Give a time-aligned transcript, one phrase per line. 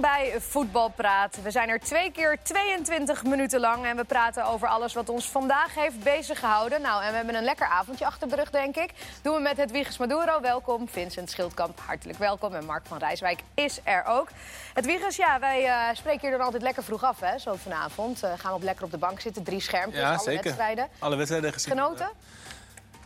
[0.00, 1.38] Welkom bij Voetbalpraat.
[1.42, 5.28] We zijn er twee keer 22 minuten lang en we praten over alles wat ons
[5.28, 6.80] vandaag heeft bezig gehouden.
[6.82, 8.90] Nou, en we hebben een lekker avondje achter de rug, denk ik.
[9.22, 10.40] Doen we met het Wiegers Maduro.
[10.40, 10.88] Welkom.
[10.88, 12.54] Vincent Schildkamp, hartelijk welkom.
[12.54, 14.28] En Mark van Rijswijk is er ook.
[14.74, 18.24] Het Wiegers, ja, wij uh, spreken hier dan altijd lekker vroeg af, hè, zo vanavond.
[18.24, 20.42] Uh, gaan we op lekker op de bank zitten, drie schermpjes, Ja, alle zeker.
[20.42, 20.88] wedstrijden.
[20.98, 21.72] Alle wedstrijden gezien.
[21.72, 22.08] Genoten?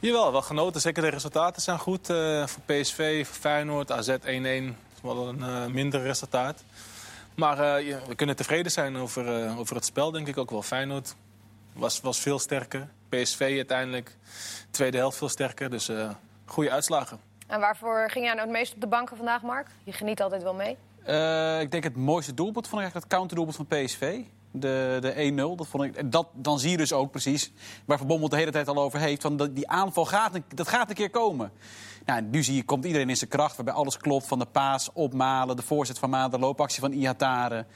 [0.00, 0.81] Jawel, wel genoten.
[0.81, 2.11] Zeker de resultaten zijn goed.
[2.11, 4.76] eh, voor PSV, voor Feyenoord, AZ 1-1.
[5.03, 6.62] Dat is wel een eh, minder resultaat.
[7.35, 10.50] Maar eh, ja, we kunnen tevreden zijn over, eh, over het spel, denk ik ook
[10.50, 10.63] wel.
[10.63, 11.14] Feyenoord
[11.73, 12.89] was, was veel sterker.
[13.09, 14.17] PSV uiteindelijk,
[14.71, 15.71] tweede helft veel sterker.
[15.71, 16.11] Dus eh
[16.53, 17.21] goede uitslagen.
[17.46, 19.67] En waarvoor ging jij nou het meest op de banken vandaag, Mark?
[19.85, 20.76] Je geniet altijd wel mee.
[21.03, 24.21] Eh, ik denk het mooiste doelpunt vond ik eigenlijk het counterdoelpunt van PSV.
[24.51, 25.57] De, de 1-0.
[25.57, 27.53] Dat vond ik, dat, dan zie je dus ook precies
[27.85, 29.23] waar Van Bommel de hele tijd al over heeft.
[29.23, 31.53] Van dat, die aanval gaat, dat gaat een keer komen.
[32.06, 34.27] Nou, nu zie je, komt iedereen in zijn kracht, waarbij alles klopt.
[34.27, 37.67] Van de paas, opmalen, de voorzet van Malen, de loopactie van Ihatare.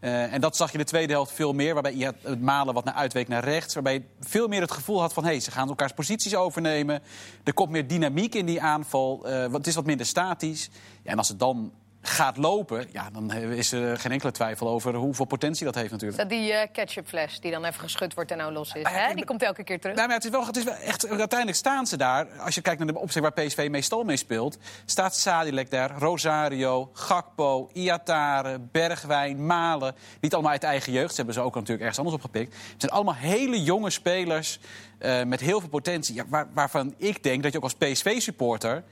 [0.00, 1.72] Eh, en dat zag je de tweede helft veel meer.
[1.74, 3.74] Waarbij Iha- het malen wat naar uitweek naar rechts.
[3.74, 5.24] Waarbij je veel meer het gevoel had van...
[5.24, 7.02] Hey, ze gaan elkaars posities overnemen.
[7.44, 9.20] Er komt meer dynamiek in die aanval.
[9.22, 10.70] Wat- het is wat minder statisch.
[11.02, 11.72] Ja, en als het dan
[12.02, 12.86] gaat lopen...
[12.92, 16.20] Ja, dan is er geen enkele twijfel over hoeveel potentie dat heeft natuurlijk.
[16.20, 18.84] dat die eh, ketchupfles die dan even geschud wordt en nou los is?
[18.84, 19.14] Ah hè?
[19.14, 19.96] Die komt elke keer terug.
[19.96, 22.26] Nou, maar het is wel, het is wel echt, uiteindelijk staan ze daar.
[22.38, 24.58] Als je kijkt naar de opzet waar PSV meestal mee speelt...
[24.84, 29.94] staat Sadilek daar, Rosario, Gakpo, Iatare, Bergwijn, Malen.
[30.20, 31.10] Niet allemaal uit eigen jeugd.
[31.10, 32.54] Ze hebben ze ook natuurlijk ergens anders opgepikt.
[32.54, 34.58] Het zijn allemaal hele jonge spelers
[34.98, 36.14] eh, met heel veel potentie.
[36.14, 38.84] Ja, waar, waarvan ik denk dat je ook als PSV-supporter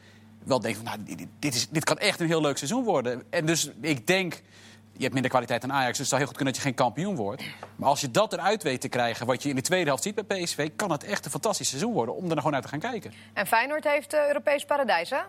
[0.44, 0.78] wel denkt...
[0.78, 3.22] Van, nou, dit, is, dit kan echt een heel leuk seizoen worden.
[3.30, 4.42] En dus ik denk...
[4.92, 6.78] Je hebt minder kwaliteit dan Ajax, dus het zou heel goed kunnen dat je geen
[6.78, 7.42] kampioen wordt.
[7.76, 10.26] Maar als je dat eruit weet te krijgen, wat je in de tweede helft ziet
[10.26, 10.70] bij PSV...
[10.76, 13.12] kan het echt een fantastisch seizoen worden om er gewoon naar te gaan kijken.
[13.32, 15.20] En Feyenoord heeft eh, Europees paradijs, hè?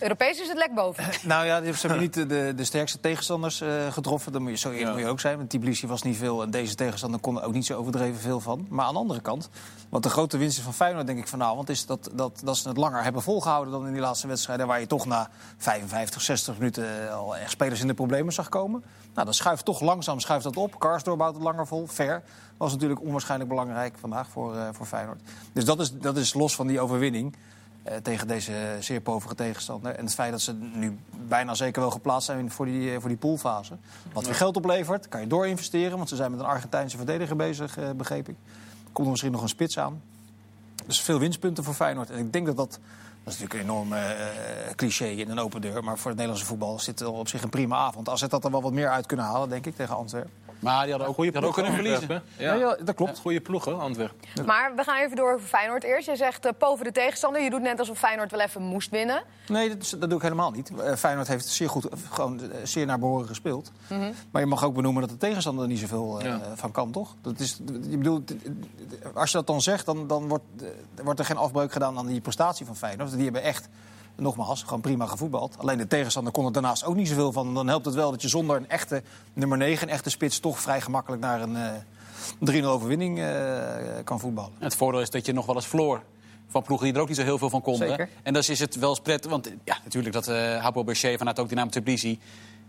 [0.00, 1.04] Europees is het lek boven.
[1.22, 4.32] Nou ja, ze hebben niet de, de, de sterkste tegenstanders eh, getroffen.
[4.32, 4.92] Dat moet je, zo eerlijk Ja.
[4.92, 5.36] moet je ook zijn.
[5.36, 8.40] Want Tbilisi was niet veel en deze tegenstander kon er ook niet zo overdreven veel
[8.40, 8.66] van.
[8.68, 9.48] Maar aan de andere kant,
[9.88, 11.68] wat de grote winst is van Feyenoord denk ik vanavond...
[11.68, 14.66] is dat, dat, dat ze het langer hebben volgehouden dan in die laatste wedstrijden...
[14.66, 18.48] waar je toch na 55, 60 minuten eh, al echt spelers in de problemen zag
[18.48, 18.84] komen.
[19.14, 20.78] Nou, dan schuift toch langzaam schuift dat op.
[20.78, 21.86] Karsdorp bouwt het langer vol.
[21.86, 22.22] Ver
[22.56, 25.20] was natuurlijk onwaarschijnlijk belangrijk vandaag voor, eh, voor Feyenoord.
[25.52, 27.36] Dus dat is, dat is los van die overwinning...
[27.82, 29.94] eh, tegen deze zeer povere tegenstander.
[29.94, 30.98] En het feit dat ze nu
[31.30, 33.74] bijna zeker wel geplaatst zijn voor die, eh, voor die poolfase.
[34.12, 35.96] Wat weer geld oplevert, kan je doorinvesteren.
[35.96, 38.36] Want ze zijn met een Argentijnse verdediger bezig, eh, begreep ik.
[38.92, 40.02] Komt er misschien nog een spits aan.
[40.86, 42.10] Dus veel winstpunten voor Feyenoord.
[42.10, 42.78] En ik denk dat dat...
[43.24, 45.84] Dat is natuurlijk een enorme eh, cliché in een open deur.
[45.84, 48.08] Maar voor het Nederlandse voetbal dit wel op zich een prima avond.
[48.08, 50.30] Als het dat er wel wat meer uit kunnen halen, denk ik, tegen Antwerpen.
[50.60, 52.22] Maar die hadden ook, die hadden ook kunnen verliezen.
[52.36, 52.54] Ja.
[52.54, 53.18] Ja, dat klopt.
[53.18, 54.16] Goede ploeg, hoor, Antwerpen.
[54.46, 56.06] Maar we gaan even door over Feyenoord eerst.
[56.06, 57.42] Je zegt eh pover de tegenstander.
[57.42, 59.22] Je doet net alsof Feyenoord wel even moest winnen.
[59.48, 60.70] Nee, dat, doe ik helemaal niet.
[60.78, 63.72] Eh, Feyenoord heeft zeer goed, eh, gewoon eh, zeer naar behoren gespeeld.
[64.30, 66.40] Maar je mag ook benoemen dat de tegenstander er niet zoveel eh, Ja.
[66.54, 67.14] van kan, toch?
[67.22, 68.32] Dat is, je bedoelt,
[69.14, 72.06] als je dat dan zegt, dan, dan wordt, eh, wordt er geen afbreuk gedaan aan
[72.06, 73.12] die prestatie van Feyenoord.
[73.12, 73.68] Die hebben echt,
[74.20, 75.58] nogmaals, gewoon prima gevoetbald.
[75.58, 77.54] Alleen de tegenstander kon er daarnaast ook niet zoveel van.
[77.54, 80.40] Dan helpt het wel dat je zonder een echte nummer 9, een echte spits...
[80.40, 83.24] toch vrij gemakkelijk naar een eh 3-0 overwinning eh,
[84.04, 84.52] kan voetballen.
[84.58, 86.02] Het voordeel is dat je nog wel eens verloor
[86.48, 87.88] van ploegen die er ook niet zo heel veel van konden.
[87.88, 88.08] Zeker.
[88.22, 90.84] En dus is het wel eens prettig, want ja, natuurlijk dat eh Habo
[91.16, 92.18] vanuit ook Dynamo Tbilisi...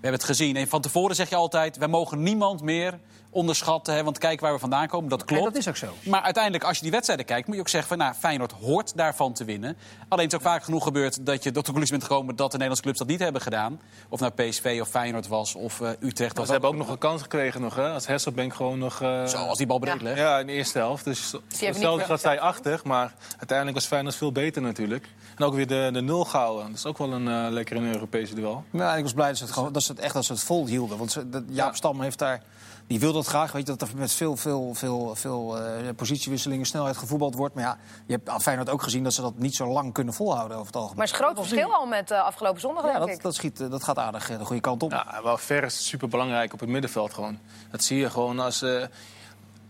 [0.01, 0.56] We hebben het gezien.
[0.56, 3.00] En van tevoren zeg je altijd, wij mogen niemand meer
[3.34, 3.94] onderschatten.
[3.94, 5.44] Hè, want kijk waar we vandaan komen, dat klopt.
[5.44, 5.94] dat is ook zo.
[6.03, 8.97] Maar uiteindelijk, als je die wedstrijden kijkt, moet je ook zeggen van nou, Feyenoord hoort
[8.97, 9.78] daarvan te winnen.
[10.08, 12.46] Alleen het is ook vaak genoeg gebeurd dat je tot de conclusie bent gekomen dat
[12.52, 13.80] de Nederlandse clubs dat niet hebben gedaan.
[14.09, 16.40] Of nou PSV of Feyenoord was of eh, Utrecht.
[16.40, 17.90] Of ze hebben ook nog een kans gekregen nog, hè?
[17.90, 19.02] Als Hasselbank gewoon nog...
[19.02, 20.03] eh, Zo, als die bal breed Ja.
[20.03, 20.18] legt.
[20.18, 21.03] Ja, in de eerste helft.
[21.06, 25.08] Dus veel gaat zij achter, maar uiteindelijk was Feyenoord veel beter natuurlijk.
[25.38, 26.66] En ook weer de, de nul gehouden.
[26.68, 28.63] Dat is ook wel een eh, lekker in een Europese duel.
[28.69, 30.44] Nou, ik was blij dat ze het, gewoon, dat ze het echt dat ze het
[30.44, 30.98] volhielden.
[30.98, 31.75] Want ze, dat, Jaap Ja.
[31.75, 32.42] Stam heeft daar,
[32.88, 33.51] die wil dat graag.
[33.51, 37.55] Weet je, dat er met veel, veel, veel, veel eh, positiewisselingen snelheid gevoetbald wordt.
[37.55, 40.13] Maar ja, je hebt aan Feyenoord ook gezien dat ze dat niet zo lang kunnen
[40.13, 40.97] volhouden over het algemeen.
[40.97, 43.21] Maar het is een groot verschil al met eh, afgelopen zondag, Ja, denk dat, ik.
[43.21, 44.91] dat, schiet, eh, dat gaat aardig de goede kant op.
[44.91, 47.39] Ja, wel ver is super belangrijk op het middenveld gewoon.
[47.71, 48.62] Dat zie je gewoon als.
[48.62, 48.83] eh,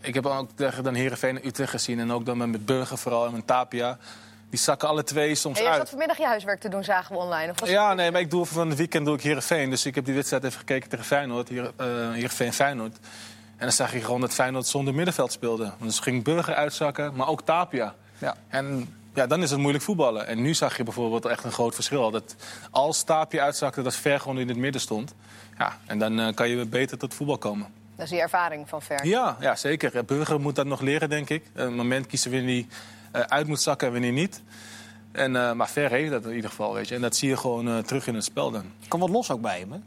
[0.01, 3.25] ik heb ook tegen dan Herenveen en Utrecht gezien en ook dan met Burger vooral
[3.25, 3.97] en met Tapia.
[4.49, 5.89] Die zakken alle twee soms En je zat uit.
[5.89, 7.51] vanmiddag je huiswerk te doen, zagen we online.
[7.51, 9.69] Of was Ja, nee, maar ik doe van het weekend doe ik Heerenveen.
[9.69, 12.97] Dus ik heb die wedstrijd even gekeken tegen Feyenoord, hier, eh Heerenveen Feyenoord.
[13.61, 15.71] En dan zag je gewoon dat Feyenoord zonder middenveld speelde.
[15.81, 17.93] Dus ging Burger uitzakken, maar ook Tapia.
[18.17, 18.35] Ja.
[18.47, 20.27] En ja, dan is het moeilijk voetballen.
[20.27, 22.11] En nu zag je bijvoorbeeld echt een groot verschil.
[22.11, 22.35] Dat
[22.71, 25.13] als Tapia uitzakte, dat Ver gewoon in het midden stond.
[25.57, 27.67] Ja, en dan eh, kan je beter tot voetbal komen.
[27.95, 29.05] Dat is die ervaring van Ver.
[29.05, 30.05] Ja, ja zeker.
[30.05, 31.43] Burger moet dat nog leren, denk ik.
[31.53, 32.65] Een moment kiezen wanneer
[33.11, 34.41] hij eh, uit moet zakken en wanneer niet.
[35.11, 36.95] En, eh, maar Ver heeft dat in ieder geval, weet je.
[36.95, 38.65] En dat zie je gewoon terug in het spel dan.
[38.87, 39.79] kan wat los ook bij hem, hè?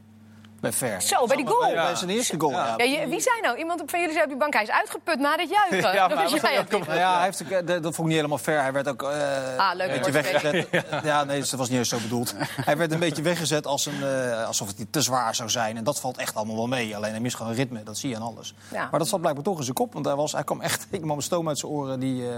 [0.64, 1.02] Bij Ver.
[1.02, 1.60] Zo, bij die goal.
[1.60, 2.74] Bij, bij zijn eerste goal, ja.
[2.76, 3.58] Ja, je- wie zei nou?
[3.58, 5.92] Iemand van jullie zei op die bank, hij is uitgeput na dit juichen.
[5.94, 6.64] Ja, dat maar- was jij,
[6.98, 8.60] ja, hij heeft, ook, eh, dat dat vond ik niet helemaal fair.
[8.60, 9.08] Hij werd ook eh
[9.56, 10.66] Ah, leuk een beetje weggezet.
[11.04, 12.34] Ja, nee, dat was niet eens zo bedoeld.
[12.68, 15.76] Hij werd een beetje weggezet als een, eh, alsof het te zwaar zou zijn.
[15.76, 16.96] En dat valt echt allemaal wel mee.
[16.96, 18.54] Alleen hij mist gewoon ritme, dat zie je aan alles.
[18.72, 18.88] Ja.
[18.90, 19.92] Maar dat zat blijkbaar toch in zijn kop.
[19.92, 22.34] Want hij, was, hij kwam echt helemaal met stoom uit zijn oren die, eh,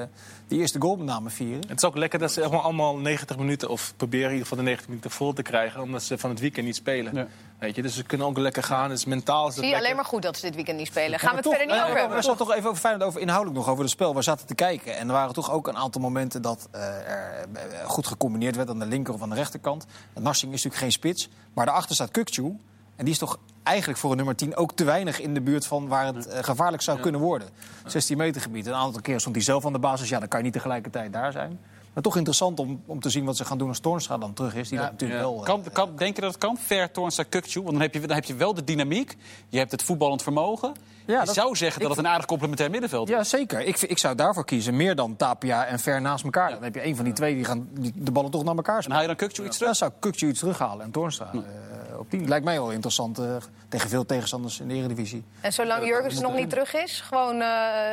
[0.48, 1.60] die eerste goal met name vieren.
[1.68, 4.64] Het is ook lekker dat ze allemaal 90 minuten, of proberen in ieder geval de
[4.64, 7.14] 90 minuten vol te krijgen, omdat ze van het weekend niet spelen.
[7.14, 7.26] Ja.
[7.58, 8.88] Weet je, dus ze kunnen ook lekker gaan.
[8.88, 9.84] Dus mentaal is het Zie je lekker.
[9.84, 11.18] alleen maar goed dat ze dit weekend niet spelen.
[11.18, 12.16] Gaan we het toch, verder niet eh, over hebben?
[12.16, 14.14] We zaten toch even over Feyenoord, over inhoudelijk nog over het spel.
[14.14, 17.46] We zaten te kijken en er waren toch ook een aantal momenten dat eh, er
[17.52, 19.86] eh, goed gecombineerd werd aan de linker of aan de rechterkant.
[20.14, 22.58] Narsing is natuurlijk geen spits, maar daarachter staat Kukcu.
[22.96, 25.66] En die is toch eigenlijk voor een nummer 10 ook te weinig in de buurt
[25.66, 27.48] van waar het eh, gevaarlijk zou kunnen worden.
[27.86, 28.66] 16 meter gebied.
[28.66, 30.08] Een aantal keer stond hij zelf aan de basis.
[30.08, 31.60] Ja, dan kan je niet tegelijkertijd daar zijn.
[31.96, 34.54] Maar toch interessant om, om te zien wat ze gaan doen als Toornstra dan terug
[34.54, 34.68] is.
[34.68, 35.26] Die Ja, dat natuurlijk ja.
[35.26, 35.38] wel...
[35.38, 36.58] eh, Kan, kan, denk je dat het kan?
[36.58, 37.60] Ver, Toornstra, Kukcu.
[37.60, 39.16] Want dan heb, je, dan heb je wel de dynamiek.
[39.48, 40.74] Je hebt het voetballend vermogen.
[41.06, 43.14] Ja, je dat- zou zeggen dat het een aardig complementair middenveld is.
[43.14, 43.60] Ja, zeker.
[43.60, 44.76] Ik, ik zou daarvoor kiezen.
[44.76, 46.50] Meer dan Tapia en Ver naast elkaar.
[46.50, 48.76] Dan heb je een van die twee die gaan die de ballen toch naar elkaar
[48.76, 48.98] En spelen.
[49.00, 49.78] haal je dan Kukcu iets terug?
[49.78, 52.28] Dan zou Kukcu iets terughalen en Toornstra eh, op die.
[52.28, 53.36] Lijkt mij wel interessant eh,
[53.68, 55.24] tegen veel tegenstanders in de Eredivisie.
[55.40, 57.48] En zolang Jurgensen nog niet terug is, gewoon eh,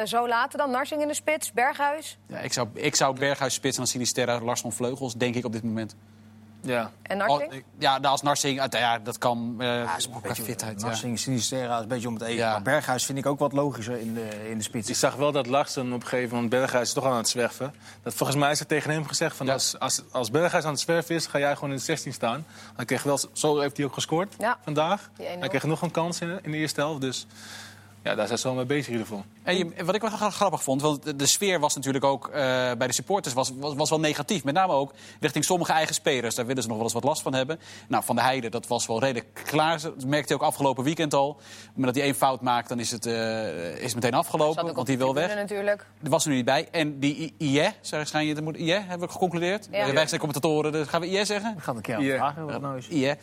[0.06, 0.72] zo laten dan.
[0.72, 4.40] Narsing in de spits, Berghuis Ja, ik, zou, ik zou Berghuis spits en dan Sinisterra,
[4.42, 5.96] Larsson Vleugels, denk ik op dit moment.
[6.66, 6.92] Ja.
[7.02, 7.64] en Narsing.
[7.80, 10.82] ja, als Narsing, uh, ja, dat kan eh Ja, is qua fitheid.
[10.82, 10.88] Ja.
[10.88, 12.36] Narsing, Sinisterra is een beetje om het even.
[12.36, 12.52] Ja.
[12.52, 14.90] Maar Berghuis vind ik ook wat logischer in de, in de spits.
[14.90, 17.74] Ik zag wel dat Larsen op een gegeven moment Berghuis is toch aan het zwerven.
[18.04, 19.54] Dat, volgens mij is er tegen hem gezegd van Ja.
[19.54, 22.46] als, als, als Berghuis aan het zwerven is, ga jij gewoon in de 16 staan.
[22.76, 24.58] Hij kreeg wel, zo heeft hij ook gescoord Ja.
[24.64, 25.10] vandaag.
[25.18, 25.40] Die 1-0.
[25.40, 27.02] Hij kreeg nog een kans in de, in de eerste helft.
[27.02, 27.26] Dus
[28.04, 29.24] ja, daar zijn ze wel mee bezig in ieder geval.
[29.44, 32.28] En je- wat ik wel gra- grappig vond, want de, de sfeer was natuurlijk ook
[32.28, 32.34] eh,
[32.78, 34.44] bij de supporters was, was, was wel negatief.
[34.44, 36.36] Met name ook richting sommige eigen spelers.
[36.36, 37.60] Daar willen ze nog wel eens wat last van hebben.
[37.88, 39.82] Nou, Van der Heijden, dat was wel redelijk klaar.
[39.82, 41.38] Dat merkte je ook afgelopen weekend al.
[41.76, 44.74] Maar dat hij één fout maakt, dan is het, eh, is het meteen afgelopen.
[44.76, 45.36] Want hij wil weg.
[45.36, 45.86] natuurlijk.
[46.04, 46.68] Er was er nu niet bij.
[46.72, 49.68] En die IE, zeg schijn je, dat moet IE, hebben we geconcludeerd.
[49.72, 49.94] Ja.
[49.94, 51.56] Wij zijn commentatoren, dus gaan we IE zeggen?
[51.56, 52.46] We gaan een keer vragen.
[52.46, 52.82] Wat nou.
[52.90, 53.08] IE.
[53.10, 53.16] Eh,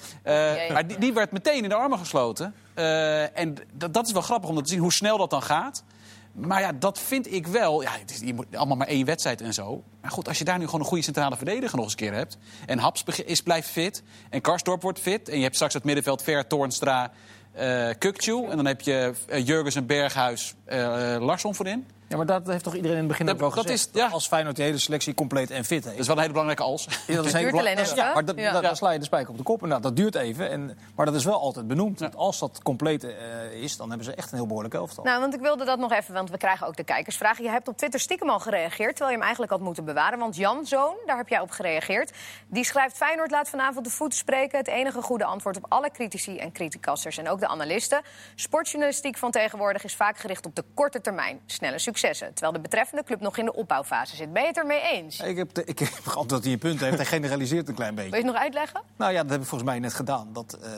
[0.72, 2.54] maar die, die werd meteen in de armen gesloten.
[2.80, 3.56] Eh, en
[3.90, 5.84] dat, is wel grappig om te zien hoe snel dat dan gaat.
[6.32, 7.82] Maar ja, dat vind ik wel.
[7.82, 9.84] Ja, het is je moet allemaal maar één wedstrijd en zo.
[10.00, 12.12] Maar goed, als je daar nu gewoon een goede centrale verdediger nog eens een keer
[12.12, 12.38] hebt.
[12.66, 14.02] En Haps is, blijft fit.
[14.30, 15.28] En Karsdorp wordt fit.
[15.28, 17.12] En je hebt straks het middenveld Ver, Toornstra,
[17.52, 18.44] eh Kukcu.
[18.44, 21.86] En dan heb je uh, Jurgensen, Berghuis, eh Larsson voorin.
[22.10, 23.88] Ja, maar dat heeft toch iedereen in het begin Dat- ook wel dat gezegd.
[23.94, 24.08] is- ja.
[24.08, 25.84] Als Feyenoord die hele selectie compleet en fit heeft.
[25.84, 26.84] Dat is wel een hele belangrijke als.
[26.84, 28.74] Ja, dat is duurt heel alleen even, Ja, maar dat, Ja.
[28.74, 29.60] sla je de spijker op de kop.
[29.60, 30.50] Nou, dat duurt even.
[30.50, 31.98] En, maar dat is wel altijd benoemd.
[31.98, 32.04] Ja.
[32.04, 33.12] Want als dat compleet eh,
[33.52, 35.04] is, dan hebben ze echt een heel behoorlijk elftal.
[35.04, 37.44] Nou, want ik wilde dat nog even, want we krijgen ook de kijkersvragen.
[37.44, 40.18] Je hebt op Twitter stiekem al gereageerd, terwijl je hem eigenlijk had moeten bewaren.
[40.18, 42.10] Want Jan Zoon, daar heb jij op gereageerd.
[42.48, 44.58] Die schrijft, Feyenoord laat vanavond de voet spreken.
[44.58, 48.00] Het enige goede antwoord op alle critici en criticasters en ook de analisten.
[48.34, 51.40] Sportjournalistiek van tegenwoordig is vaak gericht op de korte termijn.
[51.46, 52.32] Snelle successen.
[52.34, 54.32] Terwijl de betreffende club nog in de opbouwfase zit.
[54.32, 55.20] Ben je het ermee eens?
[55.20, 56.96] ik, heb de- ik heb geantwoord dat hij een punt heeft.
[56.96, 58.10] Hij generaliseert een klein beetje.
[58.10, 58.80] Wil je het nog uitleggen?
[58.96, 60.28] Nou ja, dat heb ik volgens mij net gedaan.
[60.32, 60.70] Dat, eh,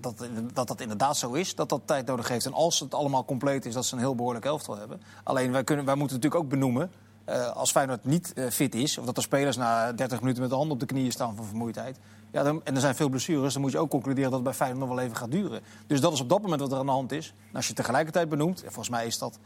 [0.00, 1.54] dat, dat dat inderdaad zo is.
[1.54, 2.46] Dat dat tijd nodig heeft.
[2.46, 5.00] En als het allemaal compleet is, dat ze een heel behoorlijk elftal hebben.
[5.24, 6.90] Alleen wij, kunnen, wij moeten natuurlijk ook benoemen.
[7.24, 10.50] eh, als Feyenoord niet eh, fit is, of dat er spelers na 30 minuten met
[10.50, 11.98] de handen op de knieën staan van vermoeidheid.
[12.32, 14.54] Ja, dan, en er zijn veel blessures, dan moet je ook concluderen dat het bij
[14.58, 15.60] Feyenoord nog wel even gaat duren.
[15.86, 17.34] Dus dat is op dat moment wat er aan de hand is.
[17.50, 19.38] En als je tegelijkertijd benoemt, en volgens mij is dat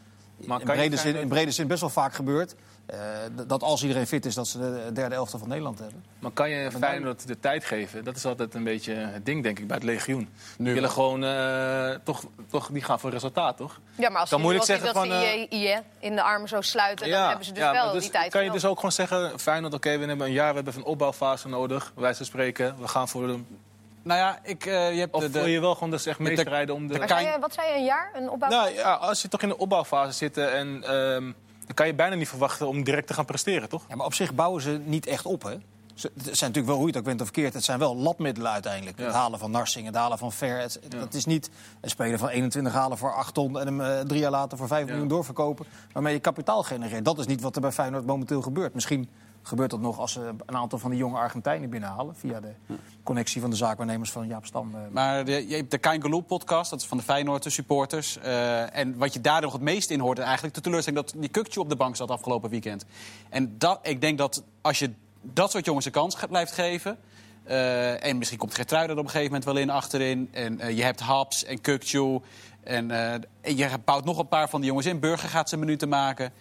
[0.47, 2.55] Maar in brede, zin, in brede zin best wel vaak gebeurd.
[2.87, 2.99] eh,
[3.47, 6.05] dat als iedereen fit is, dat ze de derde elftal van Nederland hebben.
[6.19, 8.05] Maar kan je Feyenoord de tijd geven?
[8.05, 10.19] Dat is altijd een beetje het ding, denk ik, bij het legioen.
[10.19, 13.81] Die Nu willen gewoon, eh, toch, toch, die gaan voor resultaat, toch?
[13.95, 15.07] Ja, maar als kan je moeilijk zeggen dat van...
[15.07, 17.93] ze eh, IE, IE in de armen zo sluiten, dan hebben ze dus ja, wel
[17.93, 18.61] dus die tijd Kan je genomen.
[18.61, 21.93] dus ook gewoon zeggen, Feyenoord, oké, we hebben een jaar, we hebben een opbouwfase nodig.
[21.95, 23.39] Wij ze spreken, we gaan voor de...
[24.02, 26.28] Nou ja, ik, eh, je hebt Of de, wil je wel gewoon dus echt Met
[26.28, 26.99] de- meestrijden om de...
[26.99, 28.11] Maar zei je- wat zei je, een jaar?
[28.14, 28.49] Een opbouw?
[28.49, 30.82] Nou ja, als je toch in de opbouwfase zit en...
[30.82, 31.32] ehm,
[31.66, 33.85] dan kan je bijna niet verwachten om direct te gaan presteren, toch?
[33.88, 35.56] Ja, maar op zich bouwen ze niet echt op, hè?
[35.94, 37.97] Ze- Het zijn natuurlijk wel, hoe je het ook bent of verkeerd, het zijn wel
[37.97, 38.99] labmiddelen uiteindelijk.
[38.99, 39.04] Ja.
[39.04, 40.59] Het halen van Narsing, het halen van Ver.
[40.59, 43.59] Het, Dat is niet een speler van 21 halen voor 8 ton...
[43.61, 44.90] en hem eh, drie jaar later voor 5 Ja.
[44.90, 45.66] miljoen doorverkopen...
[45.92, 47.04] waarmee je kapitaal genereert.
[47.04, 48.75] Dat is niet wat er bij Feyenoord momenteel gebeurt.
[48.75, 49.09] Misschien
[49.43, 52.17] gebeurt dat nog als ze een aantal van die jonge Argentijnen binnenhalen...
[52.17, 52.53] via de
[53.03, 54.75] connectie van de zaakwaarnemers van Jaap Stam.
[54.75, 54.81] eh.
[54.91, 58.19] Maar je hebt de Kain podcast, dat is van de Feyenoord, de supporters.
[58.19, 61.29] Eh, en wat je daar nog het meest in hoort, eigenlijk de teleurstelling dat die
[61.29, 62.85] Kukje op de bank zat afgelopen weekend.
[63.29, 66.99] En dat, ik denk dat als je dat soort jongens een kans blijft geven.
[67.45, 70.29] eh, en misschien komt Gertruiden er op een gegeven moment wel in achterin.
[70.33, 72.21] En je hebt Haps en Kukju.
[72.63, 75.01] En, en je bouwt nog een paar van die jongens in.
[75.01, 76.33] Burger gaat zijn minuten maken.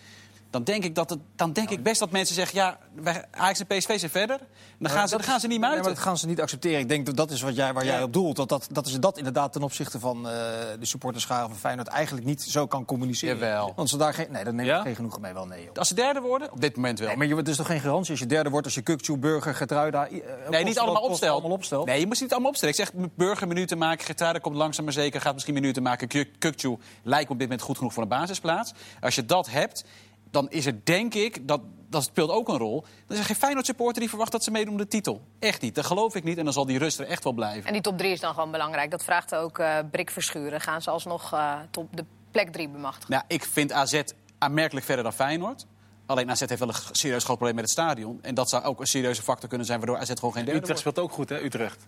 [0.51, 2.57] Dan denk ik, dat het, dan denk ik best dat mensen zeggen...
[2.57, 4.39] ja, wij, Ajax en PSV zijn verder.
[4.79, 5.83] Dan gaan, ze, dan gaan ze niet Nee, muiten.
[5.85, 6.79] maar dat gaan ze niet accepteren.
[6.79, 8.03] Ik denk dat dat is wat jij, waar jij Ja.
[8.03, 8.35] op doelt.
[8.35, 10.33] Dat, dat, dat is dat inderdaad ten opzichte van eh,
[10.79, 13.35] de supporterscharen van Feyenoord eigenlijk niet zo kan communiceren.
[13.37, 13.73] Jawel.
[13.75, 14.81] Want ze daar geen, nee, daar neem ik Ja?
[14.81, 15.45] geen genoegen mee wel.
[15.45, 15.73] Nee, joh.
[15.75, 17.07] Als ze derde worden, op dit moment wel.
[17.07, 19.17] Nee, maar je, het is toch geen garantie als je derde wordt als je Kukcu,
[19.17, 20.07] Burger, Getruida...
[20.07, 21.31] eh, Nee, niet allemaal opstelt.
[21.31, 21.85] allemaal opstelt.
[21.85, 22.75] Nee, je moet ze niet allemaal opstellen.
[22.77, 24.05] Ik zeg burger minuten maken.
[24.05, 25.21] Geertruida komt langzaam maar zeker.
[25.21, 26.07] Gaat misschien minuten maken.
[26.07, 28.73] Kuk- Kukcu lijkt op dit moment goed genoeg voor een basisplaats.
[29.01, 29.83] Als je dat hebt,
[30.31, 31.47] dan is het denk ik...
[31.47, 32.81] Dat, dat speelt ook een rol.
[32.81, 35.21] Dan is er geen Feyenoord supporter die verwacht dat ze meedoen om de titel.
[35.39, 35.75] Echt niet.
[35.75, 36.37] Dat geloof ik niet.
[36.37, 37.65] En dan zal die rust er echt wel blijven.
[37.65, 38.91] En die top 3 is dan gewoon belangrijk.
[38.91, 40.61] Dat vraagt ook eh Brik Verschuren.
[40.61, 43.11] Gaan ze alsnog eh top de plek 3 bemachtigen?
[43.11, 44.01] Nou, ik vind AZ
[44.37, 45.65] aanmerkelijk verder dan Feyenoord.
[46.05, 48.19] Alleen AZ heeft wel een serieus groot probleem met het stadion.
[48.21, 49.79] En dat zou ook een serieuze factor kunnen zijn...
[49.79, 50.97] waardoor AZ gewoon geen derde Utrecht wordt.
[50.97, 51.83] speelt ook goed, hè, Utrecht.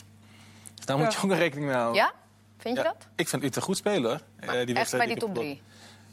[0.75, 2.01] Dus daar moet je ook een rekening mee houden.
[2.01, 2.11] Ja?
[2.57, 3.07] Vind je Ja, dat?
[3.15, 4.19] Ik vind Utrecht goed spelen, hoor.
[4.39, 5.61] Eh, die Echt wedstrijd bij die top heb 3?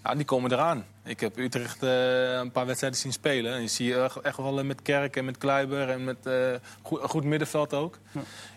[0.05, 0.87] Ja, die komen eraan.
[1.05, 3.53] Ik heb Utrecht eh, een paar wedstrijden zien spelen.
[3.55, 6.53] En je ziet echt, echt wel eh, met Kerk en met Kluiber en met eh,
[6.83, 7.99] goed, middenveld ook.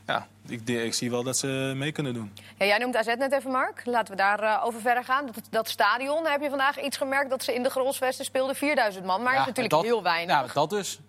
[0.08, 2.34] Ja, ik, ik zie wel dat ze mee kunnen doen.
[2.58, 3.82] Ja, jij noemt AZ net even, Mark.
[3.86, 5.26] Laten we daar eh, over verder gaan.
[5.26, 8.56] Dat, dat stadion, heb je vandaag iets gemerkt dat ze in de Grolsvesten speelden?
[8.56, 10.36] 4000 man, maar Ja, is natuurlijk dat- heel weinig.
[10.48, 11.00] Ja, dat dus.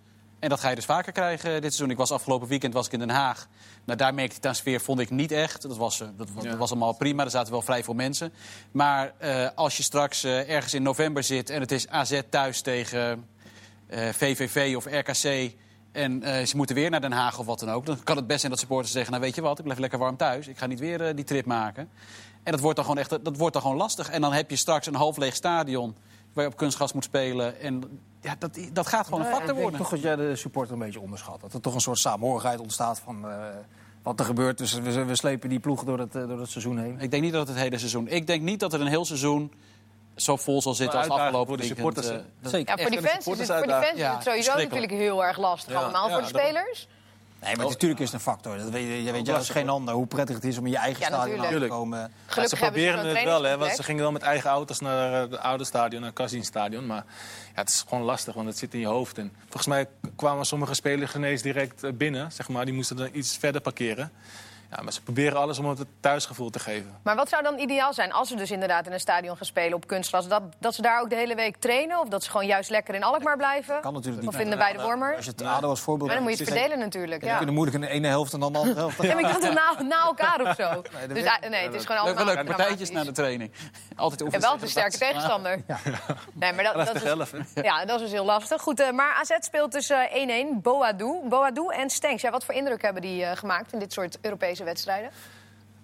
[0.44, 1.90] En dat ga je dus vaker krijgen dit seizoen.
[1.90, 3.46] Ik was afgelopen weekend was ik in Den Haag.
[3.84, 5.62] Nou, daar merkte ik de sfeer, vond ik niet echt.
[5.62, 8.32] Dat was, eh, dat, was- dat was allemaal prima, er zaten wel vrij veel mensen.
[8.72, 12.60] Maar eh, als je straks eh, ergens in november zit en het is AZ thuis
[12.60, 13.26] tegen
[13.86, 15.54] eh, VVV of RKC...
[15.92, 17.86] en eh, ze moeten weer naar Den Haag of wat dan ook...
[17.86, 19.10] dan kan het best zijn dat supporters zeggen...
[19.12, 20.48] nou weet je wat, ik blijf lekker warm thuis.
[20.48, 21.88] Ik ga niet weer eh, die trip maken.
[22.42, 24.10] En dat wordt, dan gewoon echt, dat wordt dan gewoon lastig.
[24.10, 25.96] En dan heb je straks een half leeg stadion...
[26.32, 27.60] waar je op kunstgras moet spelen.
[27.60, 29.78] En ja, dat, dat gaat gewoon een Nee, factor ik denk worden.
[29.81, 31.40] toch dat jij de supporter een beetje onderschat.
[31.40, 33.37] Dat er toch een soort saamhorigheid ontstaat van eh,
[34.02, 34.59] wat er gebeurt.
[34.59, 37.00] Dus we, we slepen die ploeg door het, eh, door het seizoen heen.
[37.00, 38.09] Ik denk niet dat het het hele seizoen.
[38.09, 39.52] Ik denk niet dat er een heel seizoen
[40.16, 42.16] zo vol zal zitten als afgelopen voor de supporters, eh?
[42.43, 42.76] Zeker.
[42.76, 45.25] Ja, voor die fans, is het, voor die fans Ja, is het sowieso natuurlijk heel
[45.25, 46.09] erg lastig Ja, allemaal.
[46.09, 46.88] ja, voor de spelers?
[47.44, 48.58] Nee, maar natuurlijk is het een factor.
[48.58, 50.70] Dat weet je, je weet je als geen ander hoe prettig het is om in
[50.70, 51.98] je eigen Ja, stadion aan te komen.
[51.98, 55.12] Ja, Gelukkig ze proberen het wel, hè, want ze gingen wel met eigen auto's naar
[55.12, 56.86] eh, het oude stadion, naar het Casino-stadion.
[56.86, 57.04] Maar
[57.54, 59.18] ja, het is gewoon lastig, want het zit in je hoofd.
[59.18, 59.86] En volgens mij
[60.16, 62.64] kwamen sommige spelers ineens direct eh, binnen, zeg maar.
[62.64, 64.12] Die moesten dan iets verder parkeren.
[64.76, 66.99] Ja, maar ze proberen alles om het thuisgevoel te geven.
[67.02, 69.75] Maar wat zou dan ideaal zijn als ze dus inderdaad in een stadion gaan spelen
[69.75, 70.28] op kunstgras?
[70.28, 72.00] Dat, dat ze daar ook de hele week trainen?
[72.00, 73.81] Of dat ze gewoon juist lekker in Alkmaar blijven?
[73.81, 74.31] Kan natuurlijk niet.
[74.33, 75.25] Of vinden wij de Als wormers?
[75.25, 77.21] je het ADO als voorbeeld Maar dan moet je neemt, het verdelen natuurlijk.
[77.21, 77.37] Dan Ja.
[77.37, 79.02] kunnen moeilijk in de ene helft en dan de andere helft.
[79.02, 80.71] Ja, maar je kan het na, na elkaar of zo.
[80.83, 83.50] dat Dus, nee, het is gewoon Leuke, allemaal leuke partijtjes na de training.
[83.97, 84.49] Altijd Ja, oefenen.
[84.49, 85.62] wel een sterke tegenstander.
[86.33, 87.02] Nee, maar dat, dat, is,
[87.54, 88.62] ja, dat is dus heel lastig.
[88.62, 90.62] Goed, eh, maar AZ speelt dus eh, 1-1.
[90.62, 91.28] Boadou.
[91.28, 92.23] Boadou en Stenks.
[92.23, 95.11] Ja, wat voor indruk hebben die eh, gemaakt in dit soort Europese wedstrijden?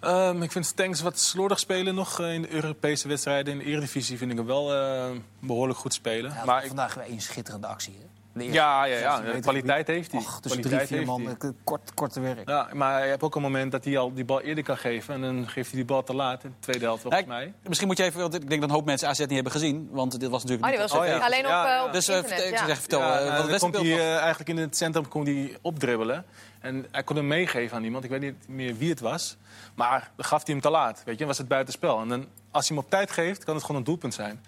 [0.01, 3.53] Ehm, ik vind Stenks wat slordig spelen nog eh, in de Europese wedstrijden.
[3.53, 5.11] In de Eredivisie vind ik hem wel eh,
[5.41, 6.33] behoorlijk goed spelen.
[6.35, 7.97] Ja, maar ik, vandaag weer een schitterende actie.
[8.01, 8.07] Hè?
[8.33, 10.21] De eerste ja, ja, 16 ja, meter kwaliteit heeft hij.
[10.21, 12.49] Och, Kwaliteit drie, vier heeft man, eh, kort, korte werk.
[12.49, 15.15] Ja, maar je hebt ook een moment dat hij al die bal eerder kan geven.
[15.15, 17.53] En dan geeft hij die bal te laat, in de tweede helft volgens mij.
[17.63, 19.89] Misschien moet je even, want ik denk dat een hoop mensen AZ niet hebben gezien.
[19.91, 21.19] Want dit was natuurlijk Oh, die niet was Oh, ja.
[21.19, 22.45] alleen op, Ja, op Dus internet.
[22.45, 22.67] ik ja.
[22.67, 26.25] zeg, vertel, Ja, wat de dan komt hij eigenlijk in het centrum kon hij opdribbelen.
[26.61, 28.05] En hij kon hem meegeven aan iemand.
[28.05, 29.37] Ik weet niet meer wie het was.
[29.75, 31.03] Maar dan gaf hij hem te laat.
[31.05, 32.01] Weet je, was het buitenspel.
[32.01, 34.45] En dan, als hij hem op tijd geeft, kan het gewoon een doelpunt zijn.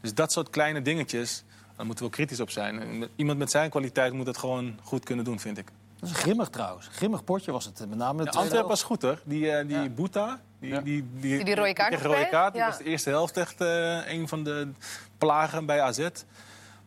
[0.00, 1.44] Dus dat soort kleine dingetjes,
[1.76, 2.80] daar moeten we wel kritisch op zijn.
[2.80, 5.68] En Iemand met zijn kwaliteit moet het gewoon goed kunnen doen, vind ik.
[6.00, 6.88] Dat is grimmig trouwens.
[6.92, 7.80] Grimmig potje was het.
[7.80, 9.20] eh, Met name de Ja, Antwerpen was goed hoor.
[9.24, 9.88] Die, eh die Ja.
[9.88, 10.40] Boeta.
[10.60, 10.80] Die, Ja.
[10.80, 12.52] die, die, Die die rode kaart een rode kaart.
[12.54, 14.68] Die was de eerste helft echt eh, een van de
[15.18, 16.08] plagen bij AZ.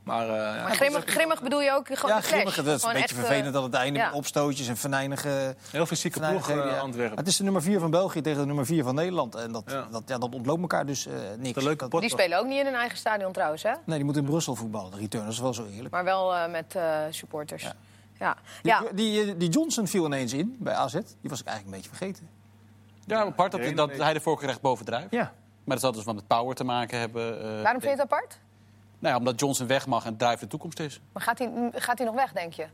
[0.07, 2.55] Maar, eh, Maar grimmig, grimmig bedoel je ook gewoon Ja, grimmig.
[2.55, 4.05] Dat is een beetje eh, vervelend dat het einde ja.
[4.05, 5.55] met opstootjes en venijnige...
[5.71, 6.81] heel fysieke ploeg, eh.
[6.81, 7.17] Antwerpen.
[7.17, 9.35] Het is de nummer 4 van België tegen de nummer 4 van Nederland.
[9.35, 9.87] En dat, Ja.
[9.91, 11.63] dat, ja, dat ontloopt elkaar dus eh, niks.
[11.63, 12.01] Leuke pot.
[12.01, 13.71] Die spelen ook niet in hun eigen stadion trouwens, hè?
[13.85, 14.91] Nee, die moet in Brussel voetballen.
[14.91, 15.89] De return, dat is wel zo eerlijk.
[15.93, 17.63] Maar wel eh, met eh, supporters.
[17.63, 17.73] Ja.
[18.19, 18.37] Ja.
[18.61, 18.83] Ja.
[18.93, 20.93] Die, die, die Johnson viel ineens in bij AZ.
[20.93, 22.29] Die was ik eigenlijk een beetje vergeten.
[23.05, 25.07] Ja, apart dat, hij de voorkeur krijgt boven Druif.
[25.09, 25.21] Ja.
[25.63, 27.39] Maar dat zal dus wat met power te maken hebben.
[27.41, 28.39] eh, Waarom vind je het apart?
[28.99, 30.99] Nou ja, omdat Johnson weg mag en Druif de toekomst is.
[31.13, 32.65] Maar gaat hij, gaat hij nog weg, denk je?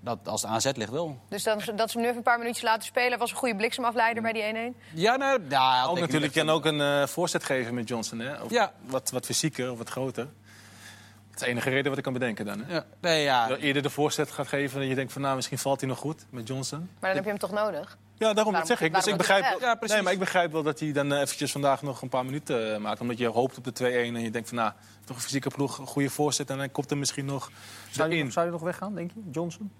[0.00, 1.18] Dat, als de AZ ligt wel.
[1.28, 3.18] Dus dan, dat ze hem nu even een paar minuutjes laten spelen...
[3.18, 4.76] was een goede bliksemafleider bij die 1-1.
[4.94, 8.18] Ja, nou, ja, Ook denk ik natuurlijk kan ook een eh, voorzet geven met Johnson.
[8.18, 8.42] Hè?
[8.42, 8.72] Of Ja.
[8.86, 10.24] wat, wat fysieker, of wat groter.
[10.24, 12.64] Dat is de enige reden wat ik kan bedenken dan.
[12.64, 12.74] Hè?
[12.74, 13.46] Ja, nee, ja.
[13.46, 15.88] Dat je eerder de voorzet gaat geven en je denkt van nou, misschien valt hij
[15.88, 16.78] nog goed met Johnson.
[16.78, 17.98] Maar dan heb je hem toch nodig?
[18.22, 18.94] Ja, daarom dat zeg ik.
[18.94, 19.60] Dus ik begrijp?
[19.60, 19.94] Ja, precies.
[19.94, 22.74] nee, maar ik begrijp wel dat hij dan eh, eventjes vandaag nog een paar minuten
[22.74, 23.00] eh, maakt.
[23.00, 24.72] Omdat je hoopt op de 2-1 en je denkt van nou,
[25.04, 26.50] toch een fysieke ploeg, een goede voorzet.
[26.50, 27.50] En dan komt er misschien nog
[27.90, 29.20] Zou je, nog, zou je nog weggaan, denk je?
[29.30, 29.70] Johnson?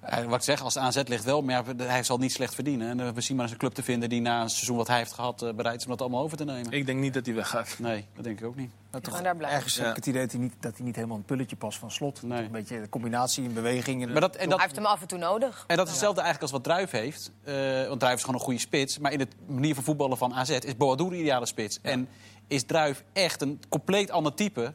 [0.00, 2.88] Eh, wat ik zeg, als de AZ ligt wel, maar hij zal niet slecht verdienen.
[2.88, 4.86] En eh, we zien maar eens een club te vinden die na een seizoen wat
[4.86, 5.42] hij heeft gehad...
[5.42, 6.72] eh, bereid is om dat allemaal over te nemen.
[6.72, 7.76] Ik denk niet dat hij weggaat.
[7.78, 8.70] Nee, dat denk ik ook niet.
[8.90, 9.80] Maar toch daar ergens Ja.
[9.80, 11.90] heb ik het idee dat hij niet, dat hij niet helemaal een pulletje past van
[11.90, 12.22] slot.
[12.22, 12.42] Nee.
[12.44, 14.12] Een beetje de combinatie in beweging.
[14.12, 15.64] Maar dat, en, dat, Hij heeft hem af en toe nodig.
[15.66, 17.32] en dat is hetzelfde eigenlijk als wat Druif heeft.
[17.44, 18.98] Eh, want Druif is gewoon een goede spits.
[18.98, 21.78] Maar in de manier van voetballen van AZ is Boadou de ideale spits.
[21.82, 22.08] En
[22.46, 24.74] is Druif echt een compleet ander type...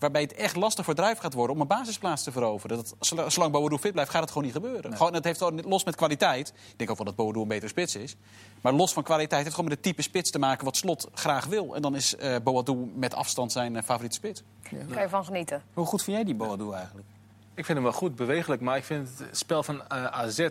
[0.00, 2.76] waarbij het echt lastig voor Druif gaat worden om een basisplaats te veroveren.
[2.76, 2.94] Dat,
[3.32, 4.96] zolang Boadou fit blijft, gaat het gewoon niet gebeuren.
[4.96, 6.48] Gewoon, het heeft los met kwaliteit...
[6.48, 8.16] Ik denk ook wel dat Boadou een betere spits is.
[8.60, 10.64] Maar los van kwaliteit heeft het gewoon met het type spits te maken...
[10.64, 11.74] wat Slot graag wil.
[11.74, 14.42] En dan is eh Boadou met afstand zijn eh, favoriete spits.
[14.70, 15.62] Daar kan je van genieten.
[15.74, 17.06] Hoe goed vind jij die Boadu eigenlijk?
[17.54, 18.60] Ik vind hem wel goed, bewegelijk.
[18.60, 20.50] Maar ik vind het spel van eh, AZ, eh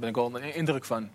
[0.00, 1.08] ben ik wel onder de indruk van.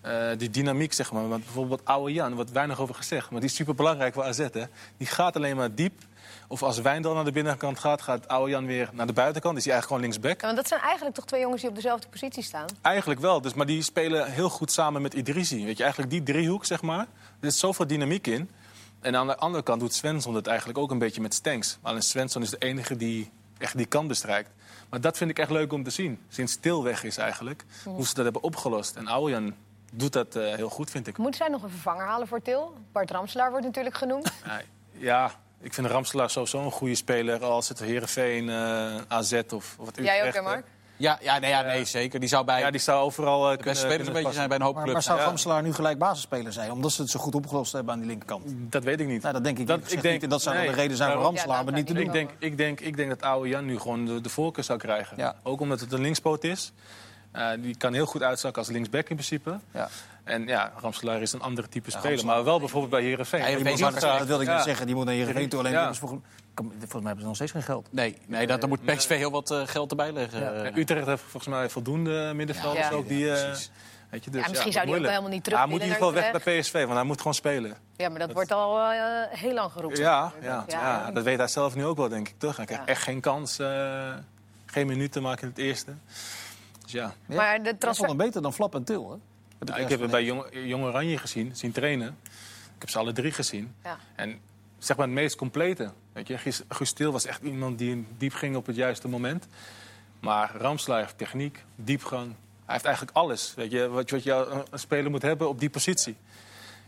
[0.00, 1.28] Eh, die dynamiek, zeg maar.
[1.28, 3.30] Want bijvoorbeeld Oude Jan, wordt weinig over gezegd.
[3.30, 4.64] Maar die is super belangrijk voor AZ, hè.
[4.96, 6.02] Die gaat alleen maar diep.
[6.48, 9.56] Of als Wijndal naar de binnenkant gaat, gaat Oude Jan weer naar de buitenkant.
[9.56, 10.40] Is hij eigenlijk gewoon linksback.
[10.40, 12.66] Ja, want dat zijn eigenlijk toch twee jongens die op dezelfde positie staan.
[12.80, 15.64] Eigenlijk wel, dus, maar die spelen heel goed samen met Idrissi.
[15.64, 16.98] Weet je, eigenlijk die driehoek, zeg maar.
[17.00, 17.06] Er
[17.50, 18.50] zit zoveel dynamiek in.
[19.00, 21.78] En aan de andere kant doet Svensson het eigenlijk ook een beetje met Stenks.
[21.80, 24.50] Maar alleen Svensson is de enige die echt die kant bestrijkt.
[24.90, 26.20] Maar dat vind ik echt leuk om te zien.
[26.28, 28.96] Sinds Stil weg is eigenlijk, hoe ze dat hebben opgelost.
[28.96, 29.54] En Aujan
[29.92, 31.18] doet dat eh, heel goed, vind ik.
[31.18, 32.74] Moeten zij nog een vervanger halen voor Til?
[32.92, 34.32] Bart Ramselaar wordt natuurlijk genoemd.
[34.90, 37.44] Ja, ik vind Ramselaar sowieso een goede speler.
[37.44, 40.40] Als het Heerenveen, eh AZ of, of wat Jij ook, hè.
[40.42, 40.66] Mark?
[40.96, 42.20] Ja, ja, nee, ja, nee zeker.
[42.20, 44.56] Die zou bij Ja, die zou overal eh, de beste spelers een beetje zijn bij
[44.56, 44.94] een hoop Maar, clubs.
[44.98, 45.24] maar zou Ja.
[45.24, 46.70] Ramselaar nu gelijk basisspeler zijn?
[46.70, 48.42] Omdat ze het zo goed opgelost hebben aan die linkerkant.
[48.72, 49.22] Dat weet ik niet.
[49.22, 49.86] Nou, dat denk ik Dat- niet.
[49.90, 51.86] ik Ik denk- niet, dat zou nee, de reden zijn voor Ramselaar, Ja, maar niet
[51.86, 52.02] te doen.
[52.02, 54.78] ik denk, ik, denk, ik denk dat oude Jan nu gewoon de, de voorkeur zou
[54.78, 55.16] krijgen.
[55.16, 55.34] Ja.
[55.42, 56.72] Ook omdat het een linkspoot is.
[57.32, 59.58] Eh, die kan heel goed uitzakken als linksback in principe.
[59.70, 59.88] Ja.
[60.24, 62.08] En ja, Ramselaar is een andere type speler.
[62.08, 63.40] Ramselaar- Maar wel bijvoorbeeld bij Heerenveen.
[63.40, 64.54] Ja, Die moet is wel Dat wilde ik ja.
[64.54, 64.86] net zeggen.
[64.86, 65.58] Die moet naar Heerenveen toe.
[65.58, 65.94] Alleen Ja.
[65.94, 66.20] volgens,
[66.54, 67.88] volgens mij hebben ze nog steeds geen geld.
[67.90, 70.40] Nee, nee dat, dan moet PSV heel wat eh, geld erbij leggen.
[70.40, 70.70] Ja.
[70.76, 72.94] Utrecht heeft volgens mij voldoende middenvelders Ja.
[72.94, 73.08] ook.
[73.08, 73.70] Die, eh, precies.
[74.10, 75.98] weet je, dus, Ja, misschien zou die ook helemaal niet terug Hij moet in ieder
[75.98, 77.76] geval weg bij PSV, want hij moet gewoon spelen.
[77.96, 78.98] Ja, maar dat wordt al eh,
[79.30, 80.00] heel lang geroepen.
[80.00, 80.78] Ja, ja, Ja.
[80.80, 82.34] ja, dat weet hij zelf nu ook wel, denk ik.
[82.38, 82.56] Toch?
[82.56, 83.58] Hij krijgt echt geen kans.
[83.58, 84.12] eh,
[84.66, 85.92] geen minuten maken in het eerste.
[86.82, 87.12] Dus ja.
[87.26, 88.08] Maar de Dat vond transfer...
[88.08, 89.10] hem beter dan Flap en Til.
[89.10, 89.16] Hè?
[89.70, 92.16] Ik heb het bij Jong, Jong Oranje gezien, zien trainen.
[92.74, 93.74] Ik heb ze alle drie gezien.
[93.84, 93.98] Ja.
[94.16, 94.38] En
[94.78, 95.90] zeg maar het meest complete.
[96.12, 99.46] Weet je, Guus- Guus Til was echt iemand die diep ging op het juiste moment.
[100.20, 102.26] Maar Ramslaar heeft techniek, diepgang.
[102.64, 103.52] Hij heeft eigenlijk alles.
[103.56, 106.16] Weet je, wat, wat je een- een speler moet hebben op die positie.
[106.16, 106.33] Ja,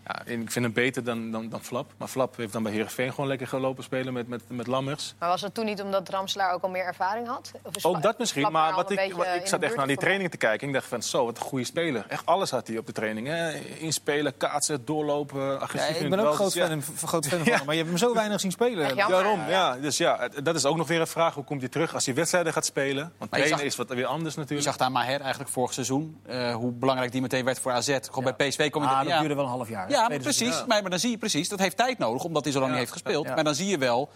[0.07, 1.92] en ik vind hem beter dan, dan, dan Flap.
[1.97, 5.14] Maar Flap heeft dan bij Heerenveen gewoon lekker gelopen spelen met, met, met Lammers.
[5.19, 7.53] Maar was het toen niet omdat Ramselaar ook al meer ervaring had?
[7.62, 9.97] Of is Ook dat misschien, Flap maar wat ik, wat, ik zat echt naar die
[9.97, 10.66] trainingen te kijken.
[10.69, 12.05] Ik dacht van, zo, wat een goede speler.
[12.09, 13.27] Echt alles had hij op de training.
[13.27, 13.53] Hè.
[13.59, 17.27] Inspelen, kaatsen, doorlopen, Ja, agressief ik in ben ook groot Dus ja, fan, van- groot
[17.27, 17.57] fan van Ja.
[17.57, 17.64] hem.
[17.66, 18.97] Maar je hebt hem zo weinig zien spelen.
[18.97, 19.77] Daarom, ja.
[19.77, 21.35] Dus ja, het- dat is ook nog weer een vraag.
[21.35, 23.12] Hoe komt hij terug als hij wedstrijden gaat spelen?
[23.19, 24.69] Want Maar je trainen zag- is wat weer anders Je natuurlijk.
[24.69, 26.21] zag daar Maher eigenlijk vorig seizoen.
[26.27, 27.97] eh, hoe belangrijk die meteen werd voor AZ.
[28.11, 29.19] Gewoon bij PSV kom je Ah, dat ja.
[29.19, 29.90] duurde wel een half jaar.
[29.96, 30.64] Ja, maar precies.
[30.66, 32.80] Maar, maar dan zie je precies, dat heeft tijd nodig, omdat hij zo lang niet
[32.80, 33.26] heeft gespeeld.
[33.26, 34.11] Maar dan zie je wel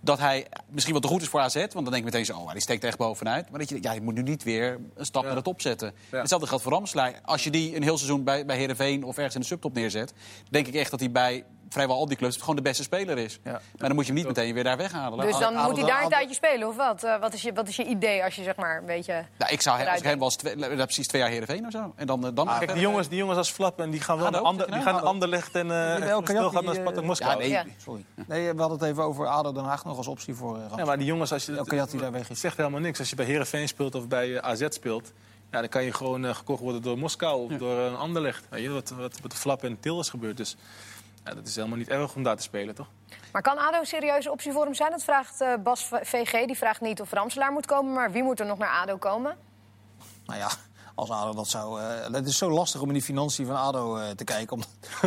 [0.00, 1.54] dat hij misschien wat te goed is voor AZ.
[1.54, 3.50] Want dan denk je meteen zo, oh, die steekt er echt bovenuit.
[3.50, 5.28] Maar dat je, ja, je moet nu niet weer een stap Ja.
[5.28, 5.92] naar de top zetten.
[6.10, 6.18] Ja.
[6.18, 7.20] Hetzelfde geldt voor Ramslaar.
[7.22, 10.12] Als je die een heel seizoen bij, bij Heerenveen of ergens in de subtop neerzet...
[10.50, 11.44] denk ik echt dat hij bij
[11.74, 13.38] vrijwel al die clubs gewoon de beste speler is.
[13.44, 13.50] Ja.
[13.50, 15.26] Maar dan moet je hem niet meteen weer daar weghalen.
[15.26, 17.02] Dus dan moet hij daar een tijdje spelen, of wat?
[17.02, 19.24] Eh, wat, is je, wat is je idee als je zeg maar een beetje...
[19.38, 21.72] Nou, ik zou hem, als ik hem was twee, nou, precies twee jaar Heerenveen of
[21.72, 21.92] zo.
[21.96, 24.30] En dan, eh, dan Kijk, die jongens, die jongens als Flap, en die gaan wel
[24.30, 27.32] naar ander, die gaan naar Anderlecht en uh, stil jacht gaan naar Spartak eh, Moskou.
[27.32, 27.48] Ja, nee.
[27.48, 27.64] Ja.
[27.76, 28.04] Sorry.
[28.26, 30.84] Nee, we hadden het even over ADO Den Haag nog als optie voor uh, Ja,
[30.84, 32.40] maar die jongens, als je Elke daar weg is.
[32.40, 32.98] zegt helemaal niks.
[32.98, 35.12] Als je bij Heerenveen speelt of bij eh, AZ speelt,
[35.50, 38.44] ja, dan kan je gewoon eh, gekocht worden door Moskou of door een Anderlecht.
[38.48, 40.36] Weet je, wat, wat, wat de Flap en Til is gebeurd.
[40.36, 40.56] Dus
[41.24, 42.88] ja, dat is helemaal niet erg om daar te spelen, toch?
[43.32, 44.90] Maar kan ADO een serieuze optie voor hem zijn?
[44.90, 46.46] Dat vraagt eh, Bas VG.
[46.46, 49.36] Die vraagt niet of Ramselaar moet komen, maar wie moet er nog naar ADO komen?
[50.26, 50.48] Nou ja,
[50.94, 51.80] als ADO dat zou...
[51.80, 54.52] eh, het is zo lastig om in die financiën van ADO eh, te kijken.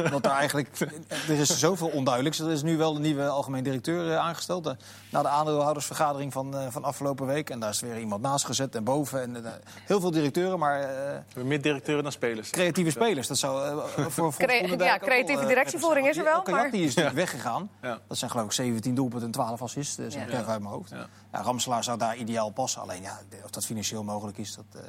[0.05, 0.79] Omdat, daar eigenlijk...
[1.09, 2.39] Er is zoveel onduidelijks.
[2.39, 4.65] Er is nu wel een nieuwe algemeen directeur eh, aangesteld.
[4.67, 4.73] eh,
[5.11, 7.49] na de aandeelhoudersvergadering van, eh, van afgelopen week.
[7.49, 9.21] En daar is weer iemand naast gezet en boven.
[9.21, 9.51] En, eh,
[9.85, 10.79] heel veel directeuren, maar...
[10.81, 12.49] eh, We hebben meer directeuren dan spelers.
[12.49, 13.27] creatieve spelers.
[13.27, 14.51] Dat zou eh, voor, voor
[14.83, 17.69] ja, creatieve eh, directievoering is er wel, maar- die is natuurlijk weggegaan.
[17.81, 17.99] Ja.
[18.07, 19.95] Dat zijn geloof ik 17 doelpunten en 12 assists.
[19.95, 20.21] Dus Ja.
[20.21, 20.89] ik even uit mijn hoofd.
[20.89, 21.07] Ja.
[21.31, 22.81] Ja, Ramselaar zou daar ideaal passen.
[22.81, 24.83] Alleen ja, of dat financieel mogelijk is, dat...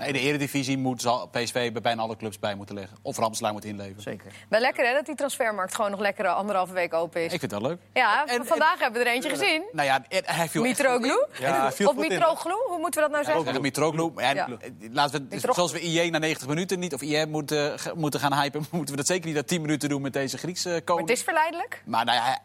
[0.00, 2.96] eh, In de Eredivisie moet zal PSV bij bijna alle clubs bij moeten leggen.
[3.02, 4.02] Of Ramslaar moet inleveren.
[4.02, 4.32] zeker.
[4.48, 7.32] Wel lekker hè, dat die transfermarkt gewoon nog lekker anderhalve week open is.
[7.32, 7.78] Ik vind dat leuk.
[7.94, 9.62] Ja, En- vandaag hebben we er eentje gezien.
[9.72, 10.62] Nou ja, hij viel.
[10.62, 11.26] Mitroglou?
[11.38, 11.96] Ja, viel Of.
[11.96, 12.58] Mitroglou?
[12.68, 13.42] Hoe moeten we dat nou zeggen?
[13.44, 14.12] Zeggen Mitroglou.
[14.14, 14.56] Maar ja, Ja.
[14.92, 18.32] Laten we, zoals we IE na 90 minuten niet, of IE moeten, ge- moeten gaan
[18.34, 21.08] hypen, moeten we dat zeker niet na 10 minuten doen met deze Griekse Maar koning.
[21.08, 21.82] het is verleidelijk.
[21.86, 22.38] Maar nou ja, hij-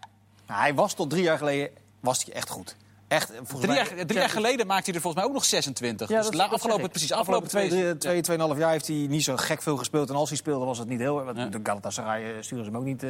[0.47, 2.75] Nou, hij was tot drie jaar geleden was hij echt goed.
[3.15, 6.10] Echt, Drie mij- jaar, drie jaar geleden maakte hij er volgens mij ook nog 26.
[6.10, 9.36] Ja, dus dat- afgelopen, precies, afgelopen twee, twee, twee, tweeënhalf jaar heeft hij niet zo
[9.36, 10.10] gek veel gespeeld.
[10.10, 11.23] En als hij speelde was het niet heel...
[11.23, 13.10] Want De Galatasaray eh, sturen ze hem ook niet eh,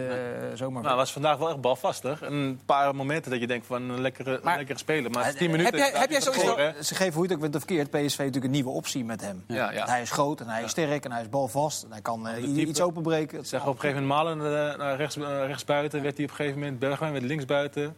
[0.53, 0.83] zomaar.
[0.83, 2.21] Nou, was vandaag wel echt balvastig.
[2.21, 5.11] En een paar momenten dat je denkt van een lekkere, Maar- lekkere speler.
[5.11, 5.77] Maar Heb 10 minuten...
[5.77, 6.71] jij- heb jij sowieso-?
[6.81, 7.87] Ze geven hoe je het ook bent of verkeerd.
[7.89, 9.43] PSV heeft natuurlijk een nieuwe optie met hem.
[9.47, 9.85] Ja, ja.
[9.85, 11.83] Hij is groot en hij is sterk en hij is balvast.
[11.83, 13.45] En hij kan eh, iets openbreken.
[13.45, 15.15] Zeg op een gegeven moment Malen naar, naar rechts,
[15.47, 16.01] rechtsbuiten.
[16.01, 17.95] Werd hij op een gegeven moment Bergwijn werd linksbuiten.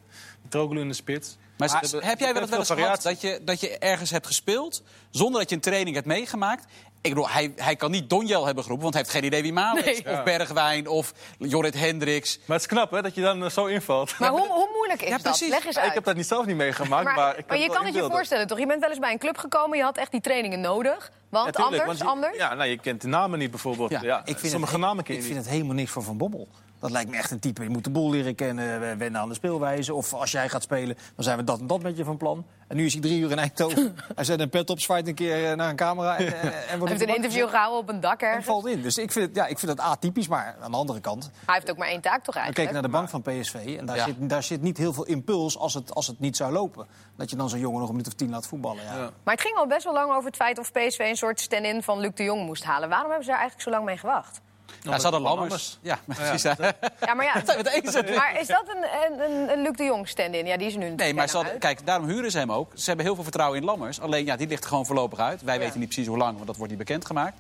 [0.50, 1.38] Troglu in de spits.
[1.58, 4.84] Maar hebben heb jij wel, wel eens gehad dat je, dat je ergens hebt gespeeld...
[5.10, 6.66] zonder dat je een training hebt meegemaakt?
[7.02, 8.84] Ik bedoel, hij, hij kan niet Donjel hebben geroepen...
[8.92, 10.04] want hij heeft geen idee wie Malen is.
[10.04, 10.14] Nee.
[10.18, 12.38] Of Bergwijn, of Jorrit Hendricks.
[12.46, 14.20] Maar het is knap hè, dat je dan zo invalt.
[14.20, 15.24] Maar hoe, hoe moeilijk is Ja, dat?
[15.24, 15.50] precies.
[15.50, 15.90] Leg eens Ja, uit.
[15.90, 18.04] ik heb dat niet zelf niet meegemaakt, maar, maar, ik maar je kan het je
[18.10, 18.60] voorstellen, toch?
[18.60, 21.12] Je bent wel eens bij een club gekomen, je had echt die trainingen nodig.
[21.30, 22.38] Want Ja, tuurlijk, anders, want je- anders?
[22.38, 23.90] Ja, nou, je kent de namen niet bijvoorbeeld.
[23.92, 25.34] Ja, Ja, Ik vind, sommige het, namen ken je ik niet.
[25.36, 26.48] vind het helemaal niks voor Van Bommel.
[26.80, 27.64] Dat lijkt me echt een type.
[27.64, 29.94] Je moet de boel leren kennen, we- wennen aan de speelwijze.
[29.94, 32.46] Of als jij gaat spelen, dan zijn we dat en dat met je van plan.
[32.68, 33.96] En nu is hij drie uur in Eindhoven.
[34.16, 36.18] hij zet een pet op, zwaait een keer eh, naar een camera.
[36.18, 36.44] En, eh, en
[36.80, 38.46] wordt Hij heeft een interview gehouden op een dak En ergens.
[38.46, 38.82] valt in.
[38.82, 40.28] Dus ik vind, het, ja, ik vind het atypisch.
[40.28, 42.56] Maar aan de andere kant, Hij heeft ook maar één taak toch we eigenlijk?
[42.56, 43.76] keken naar de bank van PSV.
[43.80, 44.04] En daar, Ja.
[44.06, 46.88] zit, daar zit niet heel veel impuls als het, als het niet zou lopen.
[47.16, 48.84] Dat je dan zo'n jongen nog een minuut of tien laat voetballen.
[48.84, 48.94] Ja.
[48.96, 49.10] Ja.
[49.24, 51.84] Maar het ging al best wel lang over het feit of PSV een soort stand-in
[51.84, 52.90] van Luc de Jong moest halen.
[52.90, 54.42] Waarom hebben ze daar eigenlijk zo lang mee gewacht?
[54.82, 55.78] Ja, ze hadden Lammers.
[55.82, 56.14] Ja, ja.
[56.16, 56.42] precies.
[56.42, 57.32] Ja, maar ja.
[57.46, 58.16] zijn we het eens.
[58.16, 60.46] Maar is dat een, een, een, Luc de Jong stand-in?
[60.46, 62.72] Ja, die is nu Nee, maar ze hadden- kijk, daarom huren ze hem ook.
[62.76, 64.00] Ze hebben heel veel vertrouwen in Lammers.
[64.00, 65.42] Alleen, ja, die ligt er gewoon voorlopig uit.
[65.42, 65.60] Wij Ja.
[65.60, 67.38] weten niet precies hoe lang, want dat wordt niet bekendgemaakt.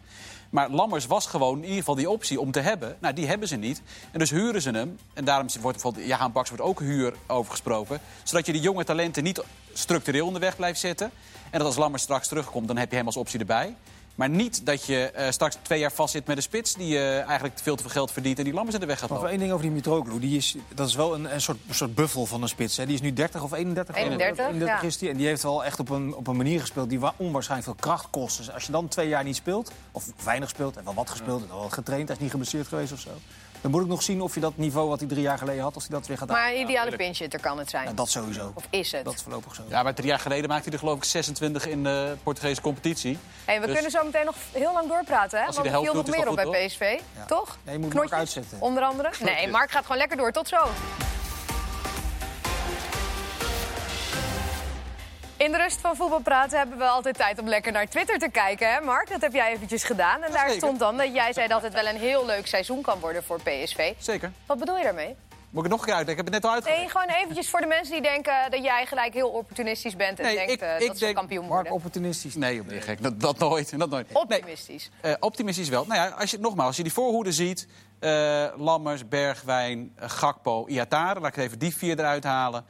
[0.49, 2.97] Maar Lammers was gewoon in ieder geval die optie om te hebben.
[2.99, 3.81] Nou, die hebben ze niet.
[4.11, 4.99] En dus huren ze hem.
[5.13, 7.99] En daarom wordt bijvoorbeeld, Jahan Baks wordt ook huur over gesproken.
[8.23, 11.11] Zodat je die jonge talenten niet structureel in de weg blijft zetten.
[11.49, 13.75] En dat als Lammers straks terugkomt, dan heb je hem als optie erbij.
[14.17, 16.73] Maar niet dat je eh, straks twee jaar vastzit met een spits...
[16.73, 19.09] die eh, eigenlijk veel te veel geld verdient en die Lammers in de weg gaat
[19.09, 19.33] Maar lopen.
[19.33, 20.19] voor één ding over die Mitroglou.
[20.19, 22.77] Die is, dat is wel een, een, soort, een soort buffel van een spits.
[22.77, 22.85] Hè.
[22.85, 23.95] Die is nu 30 of 31.
[23.95, 24.87] 31, 31 ja.
[24.87, 25.09] is die.
[25.09, 27.79] En die heeft wel echt op een, op een manier gespeeld die wa- onwaarschijnlijk veel
[27.89, 28.37] kracht kost.
[28.37, 31.41] Dus als je dan twee jaar niet speelt, of weinig speelt, en wel wat gespeeld,
[31.41, 33.09] en wel getraind, hij is niet geblesseerd geweest of zo.
[33.67, 35.75] Dan moet ik nog zien of je dat niveau wat hij drie jaar geleden had,
[35.75, 37.87] als hij dat weer gaat Maar een ideale pinchhitter kan het zijn.
[37.87, 38.51] Ja, dat sowieso.
[38.53, 39.05] Of is het?
[39.05, 39.63] Dat is voorlopig zo.
[39.67, 43.17] Ja, maar drie jaar geleden maakte hij er geloof ik 26 in de Portugese competitie.
[43.45, 45.45] Hey, we Dus- kunnen zo meteen nog heel lang doorpraten, hè?
[45.45, 46.99] Als Want er helft viel nog doet, is meer op bij PSV.
[47.27, 47.57] Toch?
[47.63, 48.57] Nee, je moet Knotjes, Mark uitzetten.
[48.61, 49.11] Onder andere?
[49.19, 50.31] Nee, Mark gaat gewoon lekker door.
[50.31, 50.57] Tot zo.
[55.47, 58.29] In de rust van voetbal praten hebben we altijd tijd om lekker naar Twitter te
[58.29, 59.09] kijken, hè Mark?
[59.09, 60.23] Dat heb jij eventjes gedaan.
[60.23, 60.55] En daar Zeker.
[60.57, 63.39] stond dan dat jij zei dat het wel een heel leuk seizoen kan worden voor
[63.41, 63.93] PSV.
[63.97, 64.31] Zeker.
[64.45, 65.15] Wat bedoel je daarmee?
[65.49, 66.09] Moet ik het nog een keer uitleggen?
[66.09, 66.79] Ik heb het net al uitgelegd.
[66.81, 70.19] Nee, gewoon eventjes voor de mensen die denken dat jij gelijk heel opportunistisch bent...
[70.19, 71.71] en Nee, denkt ik- eh, ik dat ze denk- kampioen Mark worden.
[71.73, 72.35] opportunistisch.
[72.35, 73.01] Nee, op die gek.
[73.03, 73.79] Dat, dat nooit.
[73.79, 74.07] Dat nooit.
[74.13, 74.89] Nee, Optimistisch.
[75.01, 75.85] eh, optimistisch wel.
[75.85, 77.67] Nou ja, als je, nogmaals, als je die voorhoede ziet...
[77.99, 81.19] eh, Lammers, Bergwijn, Gakpo, Iatare...
[81.19, 82.65] laat ik even die vier eruit halen.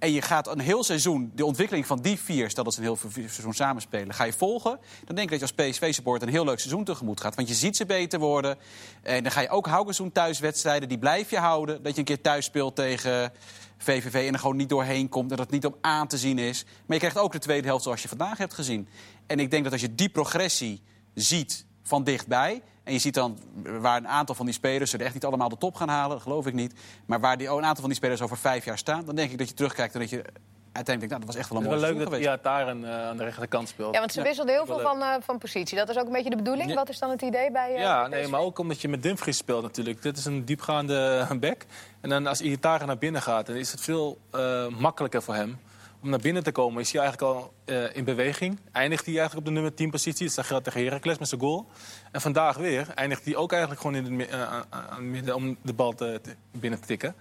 [0.00, 2.50] En je gaat een heel seizoen, de ontwikkeling van die vier...
[2.50, 4.78] stel dat ze een heel seizoen samenspelen, ga je volgen...
[5.04, 7.34] dan denk ik dat je als PSV-supporter een heel leuk seizoen tegemoet gaat.
[7.34, 8.58] Want je ziet ze beter worden.
[9.02, 11.82] En dan ga je ook Haugesund thuiswedstrijden, die blijf je houden.
[11.82, 13.32] Dat je een keer thuis speelt tegen...
[13.82, 16.38] VVV en er gewoon niet doorheen komt en dat het niet om aan te zien
[16.38, 16.64] is.
[16.64, 18.88] Maar je krijgt ook de tweede helft zoals je vandaag hebt gezien.
[19.26, 20.82] En ik denk dat als je die progressie
[21.14, 22.62] ziet van dichtbij...
[22.90, 23.38] en je ziet dan
[23.80, 24.92] waar een aantal van die spelers...
[24.92, 26.74] er echt niet allemaal de top gaan halen, dat geloof ik niet...
[27.06, 29.04] maar waar die, een aantal van die spelers over vijf jaar staan...
[29.04, 30.22] dan denk ik dat je terugkijkt en dat je
[30.72, 31.10] uiteindelijk denkt...
[31.10, 32.20] nou, dat was echt wel een Het is mooi wel leuk dat.
[32.20, 33.94] Iataren uh, aan de rechterkant speelt.
[33.94, 35.76] Ja, want ze wisselden heel veel van, eh, van positie.
[35.76, 36.68] Dat is ook een beetje de bedoeling.
[36.68, 36.74] Ja.
[36.74, 39.36] Wat is dan het idee bij eh, Ja, nee, maar ook omdat je met Dumfries
[39.36, 40.02] speelt natuurlijk.
[40.02, 41.66] Dit is een diepgaande back.
[42.00, 45.58] En dan als Iataren naar binnen gaat, dan is het veel eh, makkelijker voor hem.
[46.02, 48.58] Om naar binnen te komen is hij eigenlijk al eh, in beweging.
[48.72, 50.30] Eindigt hij eigenlijk op de nummer 10 positie.
[50.34, 51.66] Dat geldt tegen Heracles met zijn goal.
[52.12, 55.72] En vandaag weer eindigt hij ook eigenlijk gewoon in het eh, het midden om de
[55.72, 55.94] bal
[56.50, 57.14] binnen te tikken.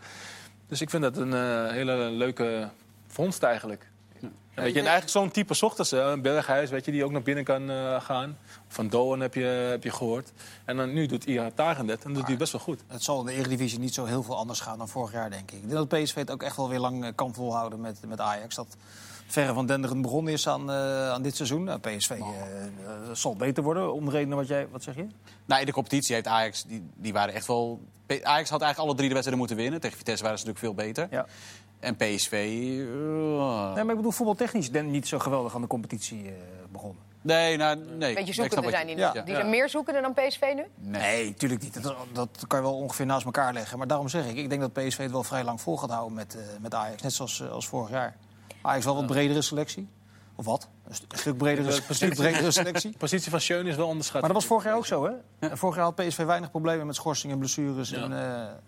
[0.68, 2.70] Dus ik vind dat een eh, hele leuke
[3.08, 3.89] vondst eigenlijk.
[4.22, 7.12] En weet je, en eigenlijk zo'n type ochtends, hè, een berghuis, weet je, die ook
[7.12, 8.38] naar binnen kan eh, gaan.
[8.68, 10.32] Van Doan heb je, heb je gehoord.
[10.66, 12.84] En dan, nu doet Iataren dat en doet hij best wel goed.
[12.88, 15.52] Het zal in de Eredivisie niet zo heel veel anders gaan dan vorig jaar, denk
[15.52, 15.62] ik.
[15.62, 18.20] Ik denk dat PSV het ook echt wel weer lang eh, kan volhouden met, met
[18.20, 18.56] Ajax.
[18.56, 18.78] Dat
[19.32, 21.64] verre van denderend begonnen is aan, eh, aan dit seizoen.
[21.64, 22.30] Nou, PSV eh, eh,
[23.14, 24.68] zal beter worden, om de reden wat jij...
[24.72, 25.08] Wat zeg je?
[25.46, 27.80] Nou, in de competitie heeft Ajax, die, die waren echt wel...
[28.08, 29.82] Ajax had eigenlijk alle drie de wedstrijden moeten winnen.
[29.82, 31.08] Tegen Vitesse waren ze natuurlijk veel beter.
[31.12, 31.26] Ja.
[31.80, 32.32] En PSV...
[32.32, 36.32] eh, Nee, maar ik bedoel, voetbaltechnisch den- niet zo geweldig aan de competitie eh,
[36.72, 37.02] begonnen.
[37.22, 38.14] Nee, nou, nee.
[38.16, 39.02] Beetje zoekende zijn je- die nu.
[39.02, 39.12] Ja.
[39.12, 39.36] Die Ja.
[39.36, 40.64] zijn meer zoekende dan PSV nu?
[40.76, 41.84] Nee, tuurlijk niet.
[41.84, 43.78] Dat, dat kan je wel ongeveer naast elkaar leggen.
[43.78, 46.14] Maar daarom zeg ik, ik denk dat PSV het wel vrij lang vol gaat houden
[46.14, 47.02] met, eh, met Ajax.
[47.02, 48.16] Net zoals, als vorig jaar.
[48.62, 49.88] Ajax wel wat bredere selectie.
[50.36, 50.68] Of wat?
[50.90, 52.92] Een, st- een stuk bredere, een stuk bredere selectie.
[52.92, 54.22] De positie van Schöne is wel onderschat.
[54.22, 55.06] Maar dat was vorig jaar ook zo,
[55.40, 55.58] hè?
[55.58, 57.90] Vorig jaar had PSV weinig problemen met schorsingen en blessures.
[57.90, 57.98] Ja.
[58.04, 58.12] En,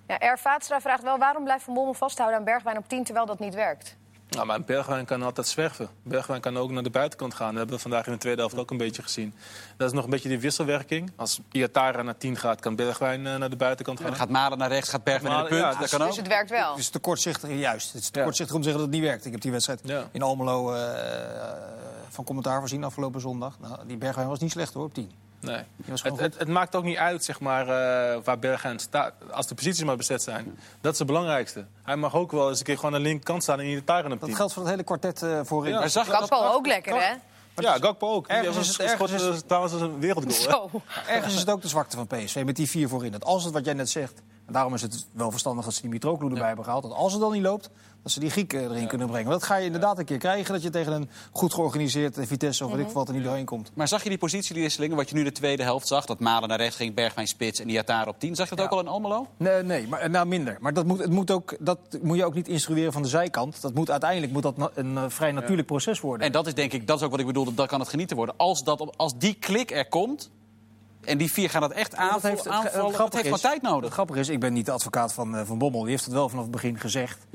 [0.07, 0.37] eh, Ja, R.
[0.39, 3.53] Vaatstra vraagt wel waarom blijft Van Bommel vasthouden aan Bergwijn op 10 terwijl dat niet
[3.53, 3.97] werkt.
[4.35, 5.89] Ja, maar Bergwijn kan altijd zwerven.
[6.03, 7.47] Bergwijn kan ook naar de buitenkant gaan.
[7.47, 9.33] Dat hebben we vandaag in de tweede helft ook een beetje gezien.
[9.77, 11.11] Dat is nog een beetje die wisselwerking.
[11.15, 14.07] Als Iatara naar 10 gaat, kan Bergwijn eh, naar de buitenkant gaan.
[14.07, 15.61] Dan gaat Malen naar rechts, gaat Bergwijn naar de punt.
[15.61, 16.15] ja, dat dus- kan Dus ook.
[16.15, 16.69] het werkt wel.
[16.69, 17.93] Het is te kortzichtig, juist.
[17.93, 19.25] Het is te kortzichtig om te zeggen dat het niet werkt.
[19.25, 20.07] Ik heb die wedstrijd Ja.
[20.11, 20.81] in Almelo eh,
[22.09, 23.57] van commentaar voorzien afgelopen zondag.
[23.59, 25.11] Nou, die Bergwijn was niet slecht hoor, op 10.
[25.41, 25.63] Nee.
[25.85, 29.13] Het, het, het maakt ook niet uit zeg maar, eh, waar Bergwijn staat.
[29.31, 30.57] Als de posities maar bezet zijn.
[30.81, 31.65] Dat is het belangrijkste.
[31.83, 34.09] Hij mag ook wel eens een keer gewoon aan de linkerkant staan en Iatara op
[34.19, 34.35] Dat 10.
[34.35, 35.71] geldt voor het hele kwartet eh, voorin.
[35.73, 35.79] Ja.
[35.79, 36.15] Maar zag dat?
[36.15, 37.13] Gakpo ook lekker, hè?
[37.55, 38.27] Ja, Gakpo ook.
[38.27, 40.69] Ergens is was- het- ergens is trouwens een wereldgoal.
[40.71, 40.79] hè?
[40.79, 40.81] Zo.
[41.07, 43.11] Ergens is het ook de zwakte van PSV met die vier voorin.
[43.11, 45.89] Dat als het wat jij net zegt, daarom is het wel verstandig dat ze die
[45.89, 46.83] Mitroglou erbij hebben gehaald.
[46.83, 47.69] Dat als het dan niet loopt,
[48.03, 49.27] dat ze die Griek eh, erin kunnen brengen.
[49.27, 52.25] Want dat ga je inderdaad een keer krijgen, dat je tegen een goed georganiseerd eh,
[52.25, 53.71] Vitesse of weet ik wat er niet doorheen komt.
[53.73, 56.05] Maar zag je die positiewisselingen, wat je nu de tweede helft zag?
[56.05, 58.35] Dat Malen naar rechts ging, Bergwijn spits en Iatara op 10.
[58.35, 59.27] Zag je dat ook al in Almelo?
[59.37, 60.57] Nee, nee maar, nou minder.
[60.59, 63.61] Maar dat moet, het moet, ook, dat moet je ook niet instrueren van de zijkant.
[63.61, 66.25] Dat moet, uiteindelijk moet dat na- een eh, vrij natuurlijk proces worden.
[66.25, 68.17] En dat is denk ik, dat is ook wat ik bedoelde, dat kan het genieten
[68.17, 68.35] worden.
[68.37, 70.29] Als, dat, als die klik er komt,
[71.03, 73.39] en die vier gaan dat echt dat aanvallen, heeft, het, aanvallen, het dat heeft gewoon
[73.39, 73.83] tijd nodig.
[73.83, 75.81] Het grappige is, ik ben niet de advocaat van, eh, van Bommel.
[75.81, 77.25] Die heeft het wel vanaf het begin gezegd.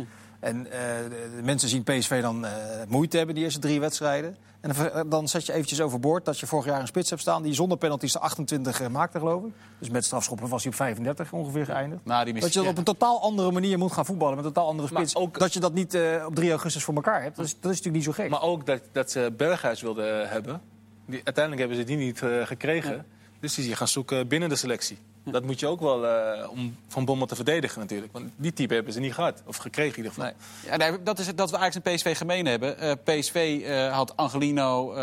[0.40, 2.52] En eh, de, mensen zien PSV dan eh,
[2.88, 4.36] moeite hebben, die eerste drie wedstrijden.
[4.60, 7.42] En dan, zet je eventjes overboord dat je vorig jaar een spits hebt staan...
[7.42, 9.52] die zonder penalties de 28 eh, maakte, geloof ik.
[9.78, 12.04] Dus met strafschoppen was hij op 35 ongeveer geëindigd.
[12.04, 14.44] Nou, die mis- Dat je dan op een totaal andere manier moet gaan voetballen met
[14.44, 15.16] een totaal andere spits.
[15.16, 17.76] ook- Dat je dat niet op 3 augustus voor elkaar hebt, dat is, dat is
[17.76, 18.30] natuurlijk niet zo gek.
[18.30, 20.60] Maar ook dat, dat ze Berghuis wilden hebben.
[21.06, 23.06] Die, uiteindelijk hebben ze die niet gekregen.
[23.46, 24.98] Dus die zijn gaan zoeken binnen de selectie.
[25.24, 28.12] Dat moet je ook wel eh, om Van Bommel te verdedigen natuurlijk.
[28.12, 29.42] Want die type hebben ze niet gehad.
[29.46, 30.32] Of gekregen in ieder geval.
[30.60, 30.70] Nee.
[30.70, 32.78] Ja, nee, dat is dat we eigenlijk in PSV gemeen hebben.
[32.78, 34.94] Eh, PSV eh, had Angelino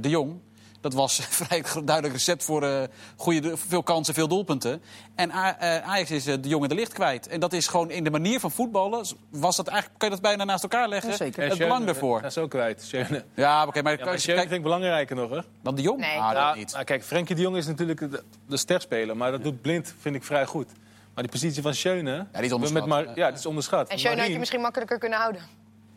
[0.00, 0.40] de Jong.
[0.90, 2.82] Dat was een vrij duidelijk recept voor eh,
[3.16, 4.82] goede, veel kansen, veel doelpunten.
[5.14, 7.28] En A- eh, Ajax is eh, de Jong en de Licht kwijt.
[7.28, 9.06] En dat is gewoon in de manier van voetballen.
[9.30, 11.10] Was dat eigenlijk, kan je dat bijna naast elkaar leggen?
[11.10, 11.42] Ja, zeker.
[11.42, 12.22] Het Schöne, belang daarvoor.
[12.22, 12.82] Dat is ook kwijt.
[12.82, 13.24] Schöne.
[13.34, 15.40] Ja, oké, maar, Ja, maar Schöne kijkt- vind ik belangrijker nog, hè?
[15.62, 16.00] dan de Jong?
[16.00, 16.16] Nee.
[16.18, 16.72] Ah, dat Ja, niet.
[16.74, 19.16] maar kijk, Frenkie de Jong is natuurlijk de, de sterspeler.
[19.16, 20.66] Maar dat doet Blind, vind ik, vrij goed.
[21.14, 22.26] Maar die positie van Schöne...
[22.32, 22.86] die is onderschat.
[22.86, 23.88] Met Mar- ja, die is onderschat.
[23.88, 25.40] En Schöne had je misschien makkelijker kunnen houden.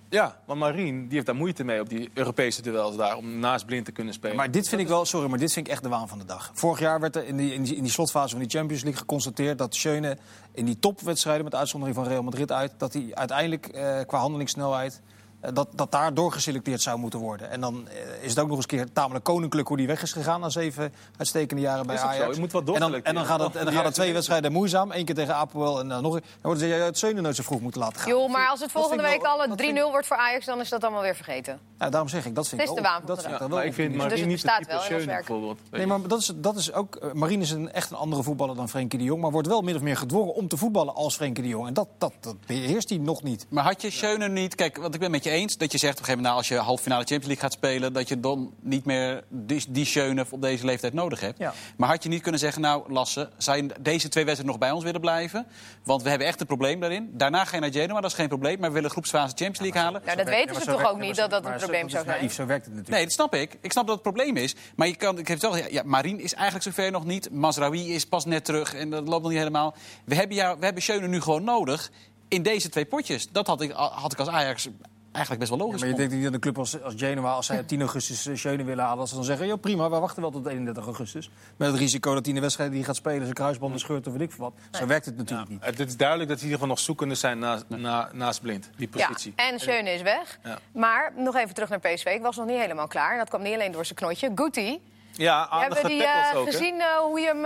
[0.09, 3.17] Ja, maar Marien die heeft daar moeite mee op die Europese duels daar.
[3.17, 4.35] Om naast Blind te kunnen spelen.
[4.35, 6.25] Maar dit vind ik wel, sorry, maar dit vind ik echt de waan van de
[6.25, 6.51] dag.
[6.53, 8.99] Vorig jaar werd er in die, in die, in die slotfase van die Champions League
[8.99, 10.17] geconstateerd dat Schöne
[10.51, 15.01] in die topwedstrijden, met uitzondering van Real Madrid uit, dat hij uiteindelijk eh, qua handelingssnelheid.
[15.41, 17.49] Eh, Dat, dat daar doorgeselecteerd zou moeten worden.
[17.49, 20.01] En dan eh, is het ook nog eens een keer tamelijk koninklijk hoe die weg
[20.01, 22.33] is gegaan na zeven uitstekende jaren bij zo, Ajax.
[22.35, 24.07] je moet wel en dan, en dan gaat het, en dan Ja, gaat het twee
[24.07, 24.13] ja.
[24.13, 24.91] wedstrijden moeizaam.
[24.91, 26.21] Eén keer tegen Apoel en dan nog een.
[26.21, 28.09] Dan wordt het het Schöne nooit zo vroeg moeten laten gaan.
[28.11, 30.45] Joh, maar als het volgende week al dat een 3-0 vind ik- wordt voor Ajax,
[30.45, 31.59] dan is dat allemaal weer vergeten.
[31.77, 33.29] Nou, daarom zeg ik, dat vind Het ik is wel- de waan van dat de
[33.29, 34.09] vind ik wel ik vind optimistisch.
[34.09, 35.59] Dus Marien niet het type Schöne bijvoorbeeld.
[35.71, 36.95] Nee, maar dat is, dat is ook.
[36.95, 39.21] eh, Marien is een, echt een andere voetballer dan Frenkie de Jong.
[39.21, 41.67] Maar wordt wel min of meer gedwongen om te voetballen als Frenkie de Jong.
[41.67, 43.45] En dat, dat, dat beheerst hij nog niet.
[43.49, 44.55] Maar had je Schöne niet...
[44.55, 46.23] Kijk, want ik ben met je eens dat je zegt op een gegeven moment...
[46.23, 47.93] nou, als je halve finale Champions League gaat spelen...
[47.93, 51.37] dat je dan niet meer die, die Schöne op deze leeftijd nodig hebt.
[51.37, 51.53] Ja.
[51.77, 52.61] Maar had je niet kunnen zeggen...
[52.61, 55.47] nou, Lasse, zou je deze twee wedstrijden nog bij ons willen blijven?
[55.83, 57.09] Want we hebben echt een probleem daarin.
[57.13, 58.59] Daarna ga je naar Genoa, dat is geen probleem.
[58.59, 60.01] Maar we willen groepsfase Champions League halen.
[60.05, 62.17] Ja, dat weten ze toch ook niet, dat dat een probleem zou zijn?
[62.17, 62.95] Naïef, zo werkt het natuurlijk.
[62.95, 63.57] Nee, dat snap ik.
[63.61, 64.55] Ik snap dat het probleem is.
[64.75, 67.31] Maar je kan, ik heb het wel, ja, Marien is eigenlijk zover nog niet.
[67.31, 69.75] Masraoui is pas net terug en dat loopt nog niet helemaal.
[70.05, 71.91] We hebben, jou, we hebben Schöne nu gewoon nodig
[72.27, 73.29] in deze twee potjes.
[73.31, 74.67] Dat had ik, had ik als Ajax
[75.11, 77.31] eigenlijk best wel Ja, logisch maar je denkt niet dat een club als, als Genoa,
[77.31, 78.97] als zij op 10 augustus eh, Schöne willen halen...
[78.97, 81.29] dat ze dan zeggen, joh, prima, we wachten wel tot 31 augustus.
[81.57, 83.21] Met het risico dat hij in de wedstrijd die gaat spelen...
[83.21, 84.79] zijn kruisbanden scheurt of weet ik veel wat.
[84.79, 85.65] Zo werkt het natuurlijk niet.
[85.65, 88.69] Het is duidelijk dat ze in ieder geval nog zoekende zijn naast, na- naast Blind.
[88.77, 89.33] Die Ja, positie.
[89.35, 90.39] en Schöne is weg.
[90.43, 90.57] Ja.
[90.73, 92.05] Maar nog even terug naar PSV.
[92.05, 93.11] Ik was nog niet helemaal klaar.
[93.11, 94.31] En dat kwam niet alleen door zijn knotje.
[94.35, 96.45] Guti, Ja, aardige hebben die eh, ook.
[96.51, 97.43] gezien eh, hoe je hem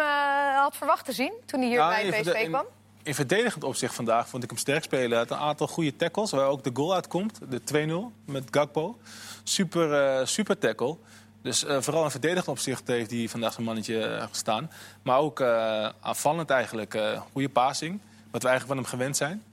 [0.56, 2.66] had verwacht te zien toen hij hier Ja, bij PSV in- kwam?
[3.04, 5.18] In verdedigend opzicht vandaag vond ik hem sterk spelen.
[5.18, 7.40] Had een aantal goede tackles, waar ook de goal uitkomt.
[7.50, 8.98] De 2-0 met Gakpo.
[9.44, 10.98] Super, eh, super tackle.
[11.42, 14.72] Dus eh, vooral in verdedigend opzicht heeft hij vandaag zijn mannetje eh, gestaan.
[15.02, 15.42] Maar ook
[16.00, 16.98] aanvallend eigenlijk.
[17.32, 18.00] goede passing,
[18.32, 19.44] wat we eigenlijk van hem gewend zijn.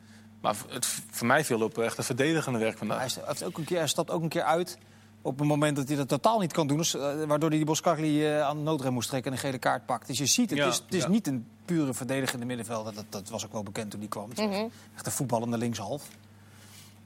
[0.40, 3.14] Maar het, voor mij viel op echt een verdedigende werk vandaag.
[3.14, 4.78] hij heeft ook een keer, hij stapt ook een keer uit
[5.22, 6.76] op een moment dat hij dat totaal niet kan doen.
[6.76, 9.58] Dus, eh, waardoor hij die Boskagli eh, aan de noodrem moest trekken en een gele
[9.58, 10.06] kaart pakt.
[10.06, 11.08] Dus je ziet het, Ja, het is, het is ja.
[11.08, 12.94] niet een pure verdedigende middenvelder.
[12.94, 14.28] Dat, dat was ook wel bekend toen hij kwam.
[14.28, 14.66] Het Mhm.
[14.94, 16.08] Echt een voetballende linkshalf.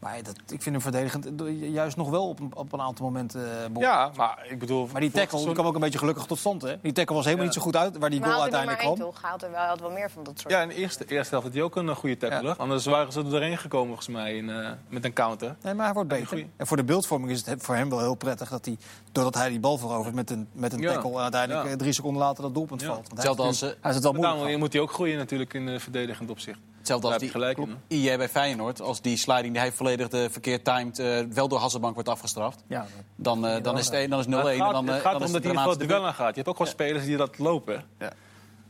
[0.05, 3.05] Maar dat, ik vind hem verdedigend eh, juist nog wel op een, op een aantal
[3.05, 3.81] momenten eh.
[3.81, 4.89] Ja, maar ik bedoel...
[4.93, 6.63] Maar die tackle die kwam ook een beetje gelukkig tot stand.
[6.63, 6.81] Hè?
[6.81, 7.51] Die tackle was helemaal Ja.
[7.53, 8.99] niet zo goed uit, waar die Maar goal uiteindelijk kwam.
[8.99, 9.23] toch?
[9.23, 10.53] Haalt er wel, hij had wel meer van dat soort.
[10.53, 12.49] Ja, in de eerste, eerste helft had hij ook een eh, goede tackle.
[12.49, 12.55] Ja.
[12.59, 15.57] Anders waren ze er doorheen gekomen volgens mij in, eh, met een counter.
[15.63, 16.27] Nee, maar hij wordt beter.
[16.27, 16.47] Goeie.
[16.57, 18.77] En voor de beeldvorming is het voor hem wel heel prettig dat hij,
[19.13, 20.93] doordat hij die bal verovert met een, met een Ja.
[20.93, 21.77] tackle en uiteindelijk Ja.
[21.77, 22.87] drie seconden later dat doelpunt Ja.
[22.87, 23.09] valt.
[23.09, 24.23] Want hij als, hij is het wel moeilijk.
[24.23, 24.59] daarom gehad.
[24.59, 26.59] moet hij ook groeien natuurlijk in eh, verdedigend opzicht.
[26.85, 28.81] Hetzelfde als die gelijk IJ bij Feyenoord.
[28.81, 32.63] Als die sliding die hij volledig de verkeerd timed eh, wel door Hasselbank wordt afgestraft.
[32.67, 34.89] Ja, Dan, eh, dan is het 1, dan is 0-1 Maar en het gaat, dan,
[34.89, 36.29] eh, het gaat dan om dat hij in ieder geval het duel aan gaat.
[36.29, 37.85] Je hebt ook wel spelers die dat lopen.
[37.99, 38.11] Ja.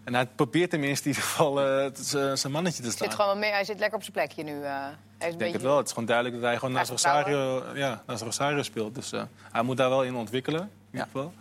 [0.05, 1.90] En hij probeert tenminste in ieder geval eh,
[2.37, 3.09] zijn mannetje te slaan.
[3.09, 4.62] Zit gewoon wel meer, hij zit lekker op zijn plekje nu.
[4.62, 4.70] eh.
[4.70, 5.53] hij is een Ik denk beetje...
[5.53, 5.77] het wel.
[5.77, 8.94] Het is gewoon duidelijk dat hij gewoon naast Rosario, ja, naast Rosario speelt.
[8.94, 9.22] Dus eh,
[9.53, 10.61] hij moet daar wel in ontwikkelen.
[10.61, 11.33] In ieder geval.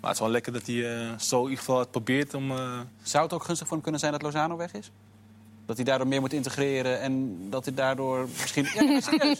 [0.00, 2.50] Maar het is wel lekker dat hij eh, zo in ieder geval het probeert om...
[2.50, 4.90] eh, Zou het ook gunstig voor hem kunnen zijn dat Lozano weg is?
[5.70, 8.64] Dat hij daardoor meer moet integreren en dat hij daardoor misschien...
[8.64, 9.36] Ja, serieus.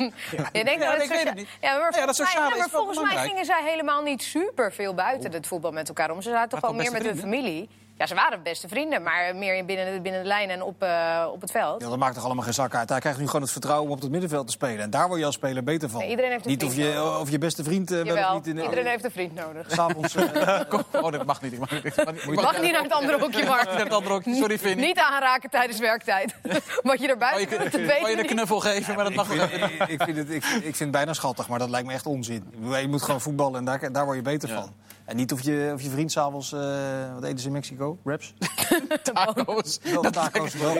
[0.53, 1.49] Je denkt Ja, dat ik weet het niet.
[1.61, 4.73] Ja, maar Ja, volgens, dat mij, ja, maar volgens mij gingen zij helemaal niet super
[4.73, 6.23] veel buiten het voetbal met elkaar om.
[6.23, 7.69] Ze zaten toch wel meer met hun familie.
[8.01, 11.27] Ja, ze waren beste vrienden, maar meer binnen de, binnen de lijn en op, eh,
[11.33, 11.83] op het veld.
[11.83, 12.89] Ja, dat maakt toch allemaal geen zak uit.
[12.89, 14.79] Hij krijgt nu gewoon het vertrouwen om op het middenveld te spelen.
[14.81, 16.01] En daar word je als speler beter van.
[16.01, 17.21] Nee, iedereen heeft een niet of je, nodig.
[17.21, 18.63] of je beste vriend eh, of Jawel, niet in de...
[18.63, 19.71] iedereen heeft een vriend nodig.
[19.71, 20.61] S'avonds, eh,
[21.03, 21.53] Oh, dat mag niet.
[21.53, 21.85] Ik mag niet.
[21.85, 22.35] Ik mag niet.
[22.35, 23.65] Mag niet naar het andere hoekje, Mark.
[23.65, 24.35] Naar het andere hoekje.
[24.35, 24.87] Sorry, Vinnie.
[24.87, 26.35] Niet aanraken tijdens werktijd.
[26.83, 28.27] Wat je Oh, erbij je, oh, je je een niet.
[28.27, 29.45] knuffel geven, maar dat mag wel.
[29.45, 31.93] ik, ik, vind het, ik, vind- ik vind het bijna schattig, maar dat lijkt me
[31.93, 32.45] echt onzin.
[32.81, 34.73] Je moet gewoon voetballen en daar, daar word je beter van.
[35.11, 36.53] En niet of je, of je vriend s'avonds...
[36.53, 37.99] eh wat eten ze in Mexico?
[38.05, 38.35] Raps?
[39.12, 39.79] Taco's.
[39.83, 40.77] Wel taco's, wel.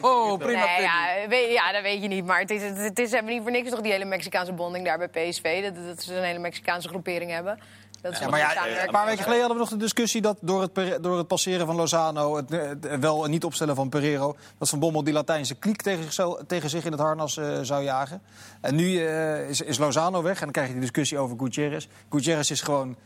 [0.00, 0.64] Oh, prima.
[0.64, 2.24] Nee, ja, weet, ja, dat weet je niet.
[2.26, 4.84] Maar het is, het, het is hebben niet voor niks toch die hele Mexicaanse bonding
[4.84, 5.62] daar bij PSV.
[5.62, 7.58] Dat, dat ze een hele Mexicaanse groepering hebben.
[8.00, 8.86] Dat is Ja, maar een ja, samenwerking.
[8.86, 11.66] een paar weken geleden hadden we nog de discussie dat door het, door het passeren
[11.66, 15.54] van Lozano, het, het wel en niet opstellen van Pereiro, dat Van Bommel die Latijnse
[15.54, 18.22] kliek tegen, zichzelf, tegen zich in het harnas eh, zou jagen.
[18.60, 21.86] En nu eh, is, is Lozano weg en dan krijg je die discussie over Gutierrez.
[22.10, 22.96] Gutierrez is gewoon,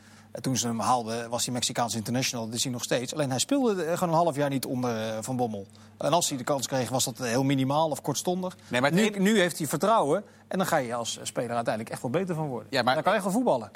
[0.40, 3.14] toen ze hem haalden, was hij Mexicaans international, dat is hij nog steeds.
[3.14, 5.66] Alleen hij speelde eh, gewoon een half jaar niet onder eh, Van Bommel.
[5.98, 8.56] En als hij de kans kreeg, was dat heel minimaal of kortstondig.
[8.68, 12.10] Nee, maar nu, heeft hij vertrouwen en dan ga je als speler uiteindelijk echt wel
[12.10, 12.68] beter van worden.
[12.70, 13.70] Ja, maar- dan kan je gewoon voetballen.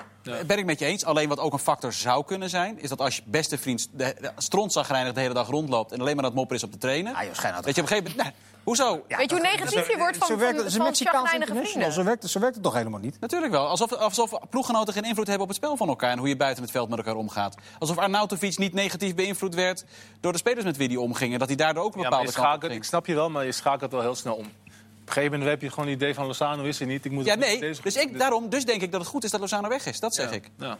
[0.47, 1.05] Ben ik met je eens.
[1.05, 2.81] Alleen wat ook een factor zou kunnen zijn...
[2.81, 5.93] is dat als je beste vriend de, de strontzagrijnig de hele dag rondloopt...
[5.93, 7.15] en alleen maar aan het mopper is op de trainen...
[7.15, 8.35] Ah, joh, nou dat je op een gegeven moment...
[8.35, 9.05] Nee, hoezo?
[9.09, 11.93] Weet je hoe negatief je wordt van, zo werkt, van, van, chagrijnige vrienden?
[11.93, 13.21] Zo werkt, zo werkt het toch helemaal niet?
[13.21, 13.69] Natuurlijk wel.
[13.69, 16.11] Alsof, alsof ploeggenoten geen invloed hebben op het spel van elkaar...
[16.11, 17.55] en hoe je buiten het veld met elkaar omgaat.
[17.79, 19.85] Alsof Arnautovic niet negatief beïnvloed werd...
[20.21, 21.33] door de spelers met wie hij omging...
[21.33, 23.45] en dat hij daardoor ook een ja, bepaalde kant op ik snap je wel, maar
[23.45, 24.45] je schakelt wel heel snel om.
[24.45, 27.05] Op een gegeven moment heb je gewoon het idee van Lozano is er niet.
[27.05, 27.61] Ik moet Ja, nee.
[27.61, 30.01] deze- Dus, ik, daarom, dus denk ik dat het goed is dat Lozano weg is.
[30.01, 30.51] Dat zeg Ja, ik.
[30.59, 30.79] Ja.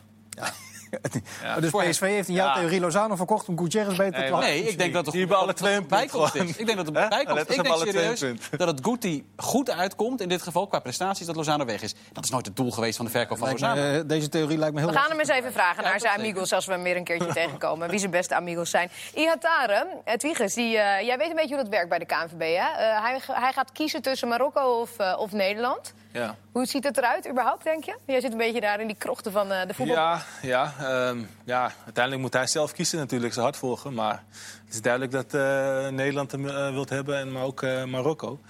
[1.43, 2.55] Maar dus PSV heeft in jouw Ja.
[2.55, 4.49] theorie Lozano verkocht om Gutierrez beter te Nee, laten.
[4.49, 6.57] Nee, ik denk dat het Die alle twee een bijkomst is.
[6.57, 7.57] Ik denk dat het bijkomst is.
[7.57, 8.21] Ik denk serieus
[8.57, 11.95] dat het Guti goed uitkomt in dit geval qua prestaties dat Lozano weg is.
[12.13, 13.83] Dat is nooit het doel geweest van de verkoop van me, Lozano.
[13.83, 16.53] eh, deze theorie lijkt me heel We gaan hem eens even vragen naar zijn amigos
[16.53, 17.89] als we hem weer een keertje tegenkomen.
[17.91, 18.91] Wie zijn beste amigos zijn.
[19.15, 22.41] Ihatare, Edwiges, die, eh, jij weet een beetje hoe dat werkt bij de KNVB.
[22.41, 22.85] Hè?
[22.85, 25.93] Eh, hij, hij gaat kiezen tussen Marokko of, eh, of Nederland.
[26.13, 26.37] Ja.
[26.53, 27.97] Hoe ziet het eruit überhaupt, denk je?
[28.07, 29.97] Jij zit een beetje daar in die krochten van eh, de voetbal.
[29.97, 33.95] Ja, ja, ehm, ja, uiteindelijk moet hij zelf kiezen natuurlijk, zijn hart volgen.
[33.95, 34.23] Maar
[34.65, 38.41] het is duidelijk dat eh, Nederland hem eh, wilt hebben, en maar ook Marokko.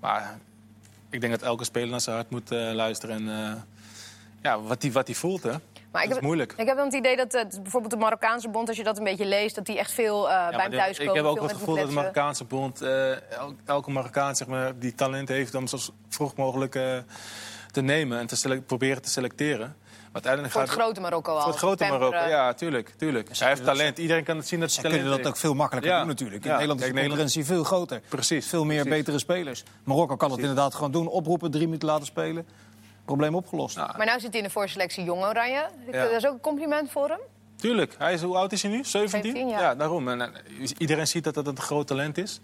[0.00, 0.38] Maar
[1.10, 3.28] ik denk dat elke speler naar zijn hart moet luisteren.
[3.28, 3.64] En
[4.42, 5.52] ja, wat hij wat hij voelt, hè.
[5.92, 6.54] Maar dat is moeilijk.
[6.56, 9.04] Ik heb dan het idee dat eh, bijvoorbeeld de Marokkaanse bond, als je dat een
[9.04, 11.14] beetje leest, dat die echt veel eh, bij hem thuis komen.
[11.14, 11.92] ik heb ook het gevoel dat de.
[11.94, 15.76] Marokkaanse bond, eh, el- elke Marokkaan zeg maar, die talent heeft, om zo
[16.08, 16.98] vroeg mogelijk eh,
[17.70, 19.76] te nemen en te proberen te selecteren.
[20.12, 21.40] Maar uiteindelijk Voor het gaat grote Marokko al.
[21.40, 21.84] voor het grote.
[21.84, 22.92] Marokko, ja, tuurlijk.
[22.96, 23.38] tuurlijk.
[23.38, 23.98] Hij heeft talent.
[23.98, 25.98] Iedereen kan het zien dat Ze talent kunnen dat ook veel makkelijker Ja.
[25.98, 26.44] doen natuurlijk.
[26.44, 26.56] In Ja.
[26.56, 28.00] Nederland is de concurrentie veel groter.
[28.08, 28.46] Precies.
[28.48, 28.98] Veel meer precies.
[28.98, 29.62] betere spelers.
[29.84, 31.06] Marokko kan het inderdaad gewoon doen.
[31.08, 32.46] Oproepen, drie minuten laten spelen.
[33.10, 33.76] Probleem opgelost.
[33.76, 33.94] Ja.
[33.96, 35.66] Maar nu zit hij in de voorselectie Jong Oranje.
[35.90, 36.02] Ja.
[36.02, 37.18] Dat is ook een compliment voor hem.
[37.56, 37.94] Tuurlijk.
[37.98, 38.84] Hij is, hoe oud is hij nu?
[38.84, 39.22] 17?
[39.22, 39.74] 17, ja.
[39.74, 40.08] daarom.
[40.08, 40.32] En,
[40.78, 42.40] iedereen ziet dat het een groot talent is.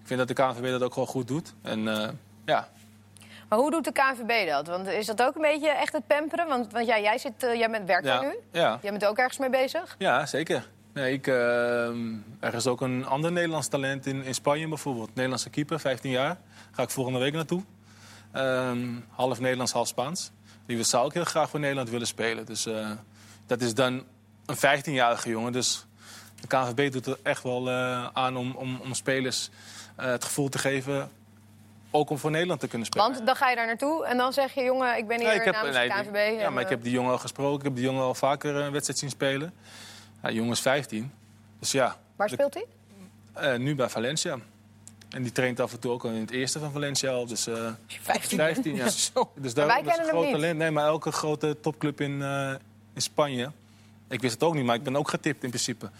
[0.00, 1.54] Ik vind dat de KNVB dat ook gewoon goed doet.
[1.62, 2.08] En eh,
[2.44, 2.68] ja,
[3.48, 4.66] Maar hoe doet de KNVB dat?
[4.66, 6.46] Want is dat ook een beetje echt het pamperen?
[6.46, 8.38] Want, want ja, jij, zit, eh, jij bent ja, daar nu.
[8.52, 8.78] ja.
[8.82, 9.94] Jij bent ook ergens mee bezig.
[9.98, 10.68] ja zeker.
[10.92, 15.08] Nee, ik, ehm, er is ook een ander Nederlands talent in, in Spanje bijvoorbeeld.
[15.14, 16.36] Nederlandse keeper, 15 jaar.
[16.70, 17.62] Ga ik volgende week naartoe.
[18.36, 20.30] Ehm, half Nederlands, half Spaans.
[20.66, 22.46] Die zou ook heel graag voor Nederland willen spelen.
[22.46, 22.90] Dus eh,
[23.46, 24.04] dat is dan
[24.46, 25.52] een 15-jarige jongen.
[25.52, 25.86] Dus
[26.40, 29.50] de KNVB doet er echt wel eh, aan om, om, om spelers
[29.96, 31.10] eh, het gevoel te geven...
[31.90, 33.12] ook om voor Nederland te kunnen spelen.
[33.12, 34.62] Want dan ga je daar naartoe en dan zeg je...
[34.62, 36.40] jongen, ik ben hier Ja, ik heb, namens nee, de KNVB.
[36.40, 37.58] Ja, maar ik heb die jongen al gesproken.
[37.58, 39.54] Ik heb die jongen al vaker een wedstrijd zien spelen.
[40.22, 41.12] Ja, die jongen is 15.
[41.58, 42.54] Dus ja, Waar speelt
[43.34, 43.58] hij?
[43.58, 44.38] nu bij Valencia.
[45.10, 47.26] En die traint af en toe ook al in het eerste van Valencia al.
[47.26, 48.38] Dus, eh 15.
[48.38, 48.88] 15, ja.
[49.12, 49.32] Zo.
[49.34, 50.58] Dus wij daar is kennen een groot talent.
[50.58, 52.54] Nee, maar elke grote topclub in, eh,
[52.94, 53.50] in Spanje.
[54.08, 55.90] Ik wist het ook niet, maar ik ben ook getipt in principe.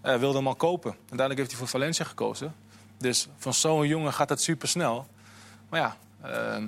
[0.00, 0.90] Eh, wilde hem al kopen.
[0.90, 2.54] Uiteindelijk heeft hij voor Valencia gekozen.
[2.98, 5.06] Dus van zo'n jongen gaat dat super snel.
[5.68, 6.64] Maar ja, eh,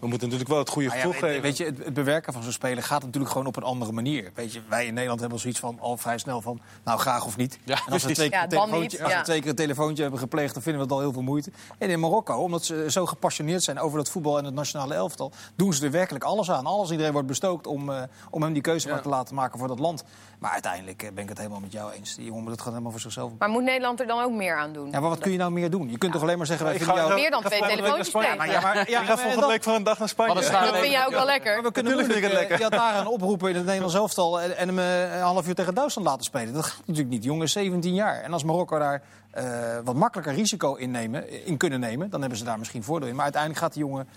[0.00, 1.42] we moeten natuurlijk wel het goede ja, gevoel weet, geven.
[1.42, 4.30] weet je, het, het bewerken van zo'n speler gaat natuurlijk gewoon op een andere manier.
[4.34, 7.36] Weet je, wij in Nederland hebben zoiets van al vrij snel van, nou graag of
[7.36, 7.58] niet.
[7.64, 10.20] Ja, en als we twee keer, Ja, telefoontje, als we twee keer een telefoontje hebben
[10.20, 11.50] gepleegd, dan vinden we het al heel veel moeite.
[11.78, 15.32] En in Marokko, omdat ze zo gepassioneerd zijn over dat voetbal en het nationale elftal,
[15.56, 16.66] doen ze er werkelijk alles aan.
[16.66, 18.92] Alles, iedereen wordt bestookt om, eh, om hem die keuze Ja.
[18.94, 20.04] maar te laten maken voor dat land.
[20.38, 22.14] Maar uiteindelijk eh, ben ik het helemaal met jou eens.
[22.14, 23.32] Die jongen moet het gewoon helemaal voor zichzelf.
[23.38, 24.90] Maar moet Nederland er dan ook meer aan doen?
[24.90, 25.90] Ja, maar wat kun je nou meer doen?
[25.90, 27.20] Je kunt toch alleen maar zeggen, wij Ik vinden ga- jou...
[27.20, 28.50] Meer dan Ik ga twee telefoontjes plegen.
[28.50, 30.34] Ja, maar, ja, ik ga maar volgende week voor een dag naar Spanje.
[30.34, 31.54] Een Dat vind jij ook wel lekker.
[31.54, 34.40] Maar we kunnen Natuurlijk moeilijk vind ik het eh, Iataren oproepen in het Nederlands elftal
[34.40, 36.54] en, en hem eh, een half uur tegen Duitsland laten spelen.
[36.54, 37.24] Dat gaat natuurlijk niet.
[37.24, 38.20] Jongen is 17 jaar.
[38.20, 39.44] En als Marokko daar eh,
[39.84, 43.14] wat makkelijker risico in, nemen, in kunnen nemen, dan hebben ze daar misschien voordeel in.
[43.14, 44.08] Maar uiteindelijk gaat die jongen,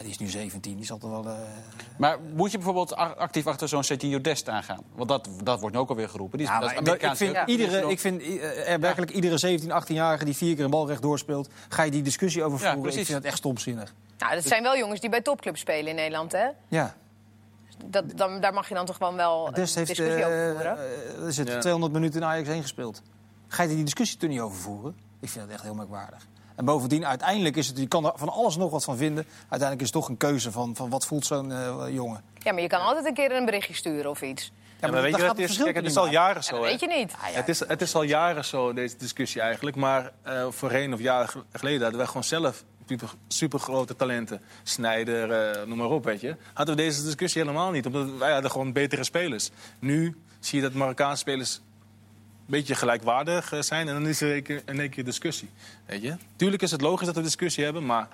[0.00, 1.24] ja, die is nu 17, die zal toch wel...
[1.32, 1.38] eh,
[1.96, 4.80] Maar moet je bijvoorbeeld actief achter zo'n Sergio Dest aangaan?
[4.94, 6.38] Want dat, dat wordt nu ook alweer geroepen.
[6.38, 9.70] Die is, Ja, dat is ik vind, iedere, ik vind eh, er werkelijk iedere 17,
[9.82, 12.92] 18-jarige die vier keer een bal recht doorspeelt, ga je die discussie over Ja, voeren.
[12.98, 13.94] ik vind het echt stomzinnig.
[14.18, 16.46] Nou, dat zijn wel jongens die bij topclubs spelen in Nederland, hè?
[16.68, 16.94] Ja,
[17.86, 20.50] Dat, dan, daar mag je dan toch gewoon wel een Dest heeft discussie over eh,
[20.54, 20.78] voeren.
[20.78, 21.58] eh, er zit Ja.
[21.60, 23.02] 200 minuten in Ajax heen gespeeld.
[23.48, 24.96] Ga je die discussie er niet over voeren?
[25.20, 26.26] Ik vind dat echt heel merkwaardig.
[26.60, 29.24] En bovendien, uiteindelijk is het, je kan er van alles nog wat van vinden.
[29.38, 32.22] Uiteindelijk is het toch een keuze van, van wat voelt zo'n eh, jongen.
[32.38, 34.52] Ja, maar je kan altijd een keer een berichtje sturen of iets.
[34.80, 35.56] Ja, maar weet je het is?
[35.56, 36.60] Kijk, het is al jaren Ja, zo.
[36.60, 37.12] weet je niet.
[37.18, 39.76] Het is, het is al jaren zo, deze discussie eigenlijk.
[39.76, 42.64] Maar eh, voorheen of jaren ge- geleden hadden wij gewoon zelf
[43.28, 44.40] super grote talenten.
[44.62, 46.36] Snijder, eh, noem maar op, weet je.
[46.54, 47.86] Hadden we deze discussie helemaal niet.
[47.86, 49.50] Omdat wij hadden gewoon betere spelers.
[49.78, 51.60] Nu zie je dat Marokkaanse spelers
[52.50, 53.88] beetje gelijkwaardig eh, zijn.
[53.88, 54.34] En dan is er
[54.66, 55.50] in één keer- discussie.
[55.86, 56.16] Weet je?
[56.36, 58.08] Tuurlijk is het logisch dat we discussie hebben, maar...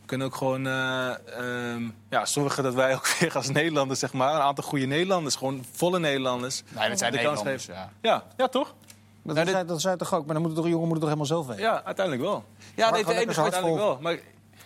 [0.00, 4.12] We kunnen ook gewoon eh, ehm, ja, zorgen dat wij ook weer als Nederlanders, zeg
[4.12, 7.74] maar, een aantal goede Nederlanders, gewoon volle Nederlanders, Nee, dat zijn de kans geven.
[7.74, 7.90] ja.
[8.02, 8.74] Ja, ja toch?
[9.22, 10.96] Dat, Nou, dit- zei, dat zei toch ook, maar dan moet het toch, jongen moet
[10.96, 11.62] het toch helemaal zelf weten.
[11.62, 12.44] Ja, uiteindelijk wel.
[12.74, 13.98] Ja, Maar nee, het, enige Uiteindelijk wel.
[14.00, 14.18] Maar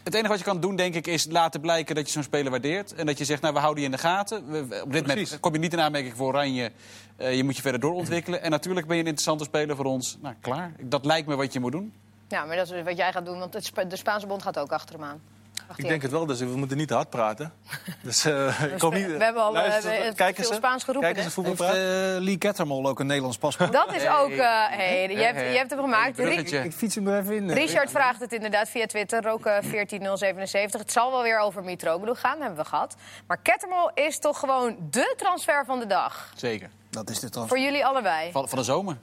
[0.09, 2.51] het enige wat je kan doen, denk ik, is laten blijken dat je zo'n speler
[2.51, 2.95] waardeert.
[2.95, 4.51] En dat je zegt, nou, we houden je in de gaten.
[4.51, 6.73] We- op dit moment kom je niet in aanmerking voor Oranje.
[7.17, 8.43] Eh, je moet je verder doorontwikkelen.
[8.43, 10.19] En natuurlijk ben je een interessante speler voor ons.
[10.23, 10.73] Nou, klaar.
[10.81, 11.93] Dat lijkt me wat je moet doen.
[12.29, 13.53] Ja, maar dat is wat jij gaat doen, want
[13.91, 15.21] de Spaanse bond gaat ook achter hem aan.
[15.67, 17.53] Wacht ik denk het wel, dus we moeten niet te hard praten.
[18.03, 19.07] Dus eh, ik hoop niet...
[19.07, 22.25] we hebben al, eh, Luister, we kijken veel ze, Spaans geroepen, Kijken ze Heeft eh,
[22.25, 23.73] Lee Kettermol ook een Nederlands paspoort?
[23.73, 24.31] Dat is ook...
[24.31, 26.17] eh hey, je, hebt, je hebt hem gemaakt.
[26.17, 26.35] hey.
[26.65, 27.51] Ik fiets hem er even in.
[27.51, 30.81] Richard vraagt het inderdaad via Twitter, Roke 14077.
[30.81, 32.97] Het zal wel weer over Mitroglou gaan, hebben we gehad.
[33.27, 36.33] Maar Kettermol is toch gewoon dé transfer van de dag.
[36.37, 36.71] Zeker.
[36.91, 37.49] Dat is dit dan.
[37.49, 38.33] Voor jullie allebei.
[38.33, 38.97] Van, van de zomer.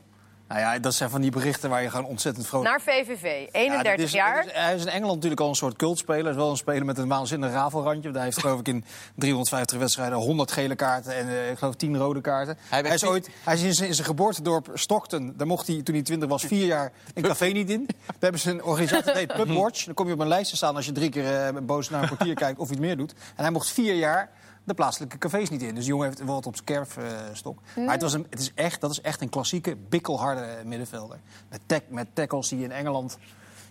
[0.48, 3.60] Nou ja, dat zijn van die berichten waar je gewoon ontzettend vrolijk Naar VVV, Ja,
[3.60, 4.46] 31 dat is- jaar.
[4.46, 6.22] is- hij is in Engeland natuurlijk al een soort cultspeler.
[6.24, 8.12] Hij is wel een speler met een waanzinnig rafelrandje.
[8.12, 8.86] Hij heeft geloof ik in
[9.16, 12.58] 350 wedstrijden 100 gele kaarten en eh, ik geloof 10 rode kaarten.
[12.70, 15.34] Hij is, ooit, hij is in zijn, in zijn geboortedorp Stockton.
[15.38, 17.86] Daar mocht hij, toen hij 20 was, vier jaar een café niet in.
[17.86, 19.86] Daar hebben ze een organisatie dat heet Pubwatch.
[19.86, 22.02] Dan kom je op een lijst te staan als je drie keer eh, boos naar
[22.02, 23.12] een portier kijkt of iets meer doet.
[23.36, 24.30] En hij mocht vier jaar
[24.64, 25.68] de plaatselijke cafés niet in.
[25.76, 27.60] Dus die jongen heeft wel wat op zijn kerfstok.
[27.76, 30.35] Maar het, was een, het is echt, dat is echt een klassieke, bikkelharde
[30.66, 31.18] middenvelder.
[31.50, 33.18] Met, tack- met tackles die je in Engeland...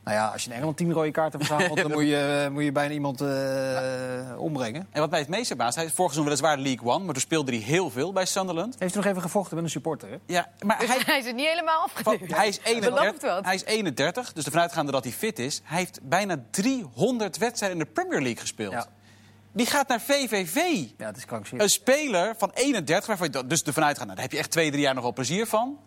[0.05, 1.77] Nou ja, als je in Engeland tien rode kaarten verzamelt...
[1.83, 3.29] dan moet je, moet je bijna iemand eh,
[4.39, 4.87] ombrengen.
[4.91, 7.23] En wat mij het meest verbaast, hij is vorig seizoen weliswaar League One, maar toen
[7.23, 8.77] speelde hij heel veel bij Sunderland.
[8.79, 10.17] Heeft hij nog even gevochten met een supporter, hè?
[10.27, 12.37] Ja, maar hij, Hij is het niet helemaal afgeduurd.
[12.37, 13.45] hij, is Belooft 31, wat.
[13.45, 15.61] hij is 31, dus ervan uitgaande dat hij fit is.
[15.65, 18.73] Hij heeft bijna 300 wedstrijden in de Premier League gespeeld.
[18.73, 18.87] Ja.
[19.53, 20.57] Die gaat naar VVV.
[20.99, 21.65] Ja, het is krankzinnig.
[21.67, 24.51] Een speler van 31, waarvan je dat- dus ervan uitgaat, nou, daar heb je echt
[24.51, 25.79] twee, drie jaar nog wel plezier van.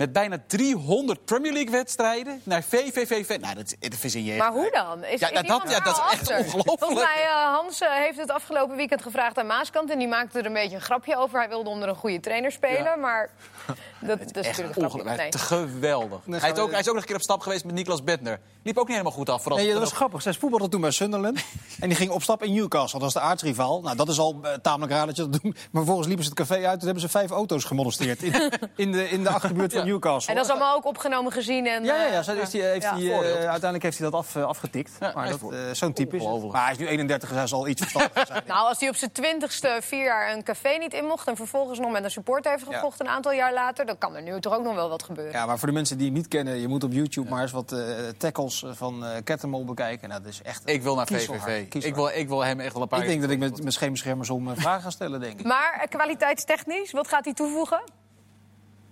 [0.00, 3.38] Met bijna 300 Premier League wedstrijden naar VVV.
[3.40, 5.04] Nou, dat, is- dat is in je Maar hoe dan?
[5.04, 6.78] Is, Ja, is nou, dat- ja, dat is echt ongelooflijk.
[6.78, 9.90] Volgens mij, eh, Hans eh, heeft het afgelopen weekend gevraagd aan Maaskant...
[9.90, 11.38] en die maakte er een beetje een grapje over.
[11.38, 13.30] Hij wilde onder een goede trainer spelen, maar
[14.00, 15.16] dat, dat is Echt natuurlijk een ongelooflijk.
[15.16, 15.28] Nee.
[15.30, 16.26] Te geweldig.
[16.26, 18.04] Nee, hij, is ook, hij is ook nog een keer op stap geweest met Niklas
[18.04, 18.40] Bentner.
[18.62, 19.42] Liep ook niet helemaal goed af.
[19.42, 20.22] Vooral Nee, dat was grappig.
[20.22, 21.40] Zij voetbalde toen bij Sunderland.
[21.80, 22.98] En die ging op stap in Newcastle.
[22.98, 23.80] Dat is de aardsrivaal.
[23.80, 25.42] Nou, dat is al eh, tamelijk raar dat je dat doet.
[25.42, 26.76] Maar vervolgens liepen ze het café uit.
[26.78, 28.22] Toen hebben ze vijf auto's gemolesteerd.
[28.22, 28.32] In,
[28.76, 29.86] in, de, in de achterbuurt van Ja.
[29.90, 30.30] Newcastle.
[30.30, 31.66] En dat is allemaal ook opgenomen gezien.
[31.66, 32.18] En, Ja, ja, ja.
[32.18, 32.94] eh, Zo is die, heeft ja.
[32.94, 34.92] die, eh, uiteindelijk heeft hij dat af, eh, afgetikt.
[35.00, 36.52] Ja, maar dat, is zo'n type is het.
[36.52, 38.42] Maar hij is nu 31, dus hij zal iets verstandiger zijn.
[38.46, 41.28] Nou, als hij op zijn twintigste vier jaar een café niet in mocht...
[41.28, 43.86] en vervolgens nog met een supporter heeft gevochten een aantal jaar later...
[43.86, 45.32] dan kan er nu toch ook nog wel wat gebeuren.
[45.32, 47.52] Ja, maar voor de mensen die hem niet kennen, je moet op YouTube maar eens
[47.52, 47.74] wat
[48.16, 50.08] tackles van eh Kettermol bekijken.
[50.08, 51.74] Nou, dat is echt Ik wil naar VVV.
[51.74, 53.72] Ik wil, ik wil hem echt wel een paar Ik denk dat ik met mijn
[53.72, 55.46] scheenbeschermers om vragen ga stellen, denk ik.
[55.46, 57.80] Maar kwaliteitstechnisch, wat gaat hij toevoegen?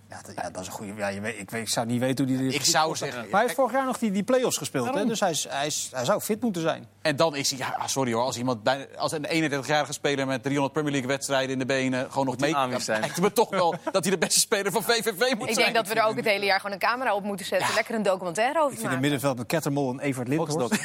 [0.09, 0.93] Ja, dat, ja, dat is een goede.
[0.95, 2.53] Ja, je weet, ik, weet, ik zou niet weten hoe die.
[2.53, 4.93] Ik zou zeggen- Maar hij heeft vorig jaar nog die, die play-offs gespeeld.
[4.93, 5.05] Hè?
[5.05, 6.87] Dus hij, is, hij, is, hij zou fit moeten zijn.
[7.01, 10.27] En dan is hij, ja, ah, sorry hoor, als iemand bij, als een 31-jarige speler
[10.27, 12.99] met 300 Premier League wedstrijden in de benen gewoon nog mee, aanwezig dan zijn.
[13.05, 15.49] lijkt het me toch wel dat hij de beste speler van VVV moet zijn.
[15.49, 17.73] Ik denk dat we er ook het hele jaar gewoon een camera op moeten zetten.
[17.75, 20.83] Lekker een documentaire over Ik vind het middenveld met Kettermol en Evert Lindhorst.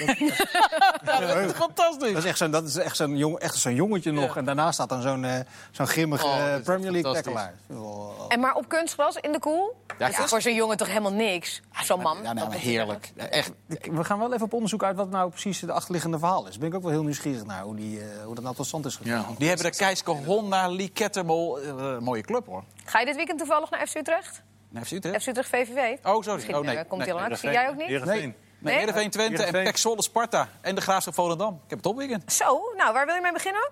[1.05, 2.13] Ja, dat is fantastisch.
[2.13, 4.37] Dat is echt zo'n, dat is echt zo'n, jong, echt zo'n jongetje nog.
[4.37, 5.39] En daarnaast staat dan zo'n, eh,
[5.71, 7.33] zo'n grimmige Oh, eh, Premier League fantastisch.
[7.33, 7.55] tackelaar.
[7.67, 9.77] Wel, En maar op kunstgras in de koel?
[9.99, 11.61] Ja, voor zo'n jongen toch helemaal niks?
[11.83, 12.17] Zo'n man.
[12.17, 13.13] Ja, nou, Dat maar is- heerlijk.
[13.17, 13.53] Echt.
[13.83, 16.51] We gaan wel even op onderzoek uit wat nou precies het achterliggende verhaal is.
[16.51, 18.67] Daar ben ik ook wel heel nieuwsgierig naar, hoe, die, eh, hoe dat nou tot
[18.67, 19.19] stand is gekomen.
[19.19, 19.35] Ja.
[19.39, 21.59] Die hebben de Keiske Honda, Lee Kettermol.
[21.61, 22.65] eh, mooie club hoor.
[22.85, 24.43] Ga je dit weekend toevallig naar FC Utrecht?
[24.69, 25.23] Nee, FC Utrecht?
[25.23, 25.97] FC Utrecht VVV?
[26.03, 26.33] Oh, sorry.
[26.35, 26.77] Misschien Oh, nee.
[26.77, 27.49] eh, komt hij Nee, actie.
[27.49, 27.53] Heerenveen.
[27.53, 27.87] Jij ook niet?
[27.87, 28.21] Heerenveen.
[28.21, 28.77] Nee, Nee?
[28.77, 29.53] Heerenveen Twente en.
[29.53, 30.49] Pek Zwolle Sparta.
[30.61, 31.55] En de Graafschap Volendam.
[31.55, 32.33] Ik heb het topweekend.
[32.33, 33.71] Zo, nou, waar wil je mee beginnen?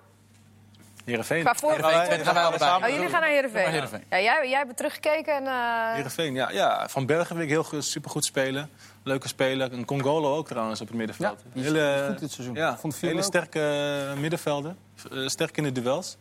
[1.03, 1.41] Heerenveen.
[1.43, 1.71] Qua voor...
[1.71, 2.83] Heerenveen Twente gaan wij allebei.
[2.83, 4.03] Oh, jullie gaan naar Heerenveen.
[4.09, 5.45] Ja, jij, jij hebt teruggekeken en...
[5.47, 6.87] eh, Heerenveen, ja, ja.
[6.89, 8.69] Van Bergen vind ik heel goed- supergoed spelen.
[9.03, 9.71] Leuke speler.
[9.71, 11.39] En Congolo ook trouwens op het middenveld.
[11.43, 12.55] Ja, die is hele, goed dit seizoen.
[12.55, 13.23] Ja, Vond hele ook.
[13.23, 13.59] sterke
[14.13, 14.77] eh, middenvelden.
[15.11, 16.17] Eh, sterk in de duels.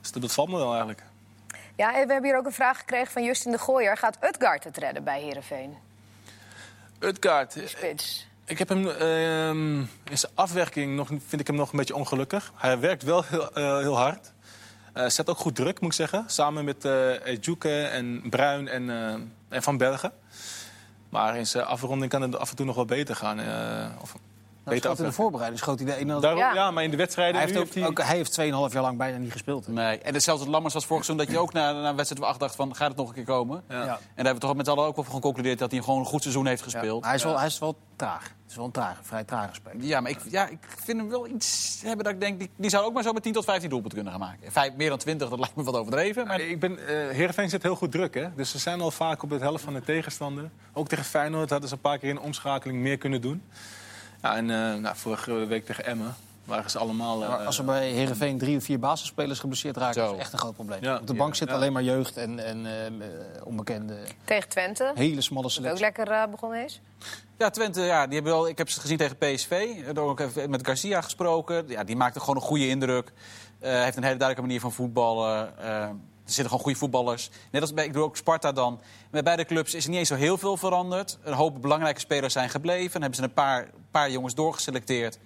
[0.00, 1.02] Dus dat valt me wel eigenlijk.
[1.76, 3.96] Ja, en we hebben hier ook een vraag gekregen van Justin de Gooier.
[3.96, 5.76] Gaat Utgaard het redden bij Heerenveen?
[6.98, 8.28] Utgaard, Spits.
[8.44, 12.52] Ik heb hem ehm, in zijn afwerking nog, vind ik hem nog een beetje ongelukkig.
[12.54, 14.32] Hij werkt wel heel, eh, heel hard.
[14.92, 16.24] Eh, zet ook goed druk, moet ik zeggen.
[16.26, 16.84] Samen met
[17.24, 18.90] Ejuke en Bruin en,
[19.48, 20.12] en Van Bergen.
[21.08, 23.40] Maar in zijn afronding kan het af en toe nog wel beter gaan.
[24.00, 24.14] of
[24.64, 26.54] Nou, beter schoot in de voorbereiding schoot hij de ene Daarom, Ja.
[26.54, 26.70] ja.
[26.70, 28.04] maar in de wedstrijden Hij nu heeft, ook, heeft hij...
[28.04, 29.66] ook, hij heeft 2,5 jaar lang bijna niet gespeeld.
[29.66, 29.72] hè.
[29.72, 29.98] Nee.
[29.98, 32.54] En hetzelfde Lammers was vorig seizoen dat je ook na, na een wedstrijd acht dacht
[32.54, 33.62] van gaat het nog een keer komen.
[33.68, 33.74] Ja.
[33.74, 33.80] Ja.
[33.82, 35.98] En daar hebben we toch met z'n allen ook wel van geconcludeerd dat hij gewoon
[35.98, 36.70] een goed seizoen heeft Ja.
[36.70, 37.04] gespeeld.
[37.04, 38.22] Hij, is wel, hij is wel traag.
[38.22, 39.84] Het is wel een trage, vrij trage speler.
[39.84, 42.38] Ja, maar ik, ja, ik vind hem wel iets hebben dat ik denk...
[42.38, 44.52] Die, die zou ook maar zo met 10 tot 15 doelpunten kunnen gaan maken.
[44.52, 46.26] Vijf, meer dan 20, dat lijkt me wat overdreven.
[46.26, 48.34] Maar ik ben, eh Heerenveen zit heel goed druk, hè?
[48.34, 50.50] Dus ze zijn al vaak op het helft van de tegenstander.
[50.72, 53.42] Ook tegen Feyenoord hadden ze een paar keer in omschakeling meer kunnen doen.
[54.22, 56.14] Ja, en eh, nou, vorige week tegen Emmen
[56.44, 57.22] waren ze allemaal...
[57.22, 60.12] eh, Maar als er bij Herenveen drie of vier basisspelers geblesseerd raken, Zo.
[60.12, 60.82] is echt een groot probleem.
[60.82, 60.96] Ja.
[60.98, 61.38] Op de bank Ja.
[61.38, 61.54] zit Ja.
[61.54, 64.92] alleen maar jeugd en, en eh, onbekende, Tegen Twente.
[64.94, 65.84] hele smalle Dat ook selectie.
[65.84, 66.80] lekker begonnen is.
[67.38, 69.76] ja, Twente, ja, die hebben wel, ik heb ze gezien tegen PSV.
[69.86, 71.64] Er ook even met Garcia gesproken.
[71.68, 73.12] Ja, die maakte gewoon een goede indruk.
[73.58, 75.52] Eh heeft een hele duidelijke manier van voetballen.
[76.32, 77.30] Zitten gewoon goede voetballers.
[77.50, 78.80] Net als bij, ik doe ook Sparta dan.
[79.10, 81.18] Bij beide clubs is er niet eens zo heel veel veranderd.
[81.22, 82.90] Een hoop belangrijke spelers zijn gebleven.
[82.92, 85.18] Dan hebben ze een paar, paar jongens doorgeselecteerd.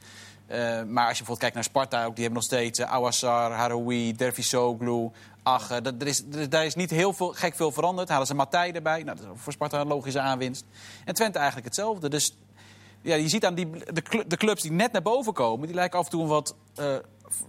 [0.46, 3.52] Eh, maar als je bijvoorbeeld kijkt naar Sparta, ook, die hebben nog steeds uh, Awassar,
[3.52, 5.10] Haroui, Dervisoglu,
[5.42, 5.80] Ach.
[5.80, 8.08] dat- er is, er- daar is niet heel veel, gek veel veranderd.
[8.08, 9.02] Halen ze Matthij erbij.
[9.02, 10.64] Nou, dat is voor Sparta een logische aanwinst.
[11.04, 12.08] En Twente eigenlijk hetzelfde.
[12.08, 12.36] Dus
[13.02, 13.70] ja, je ziet aan die,
[14.26, 15.66] de clubs die net naar boven komen...
[15.66, 16.86] die lijken af en toe een wat eh,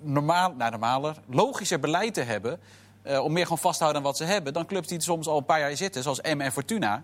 [0.01, 2.59] normaal, nou, normaler, logischer beleid te hebben...
[3.05, 4.53] eh, om meer gewoon vast te houden aan wat ze hebben...
[4.53, 7.03] dan clubs die soms al een paar jaar zitten, zoals M en Fortuna...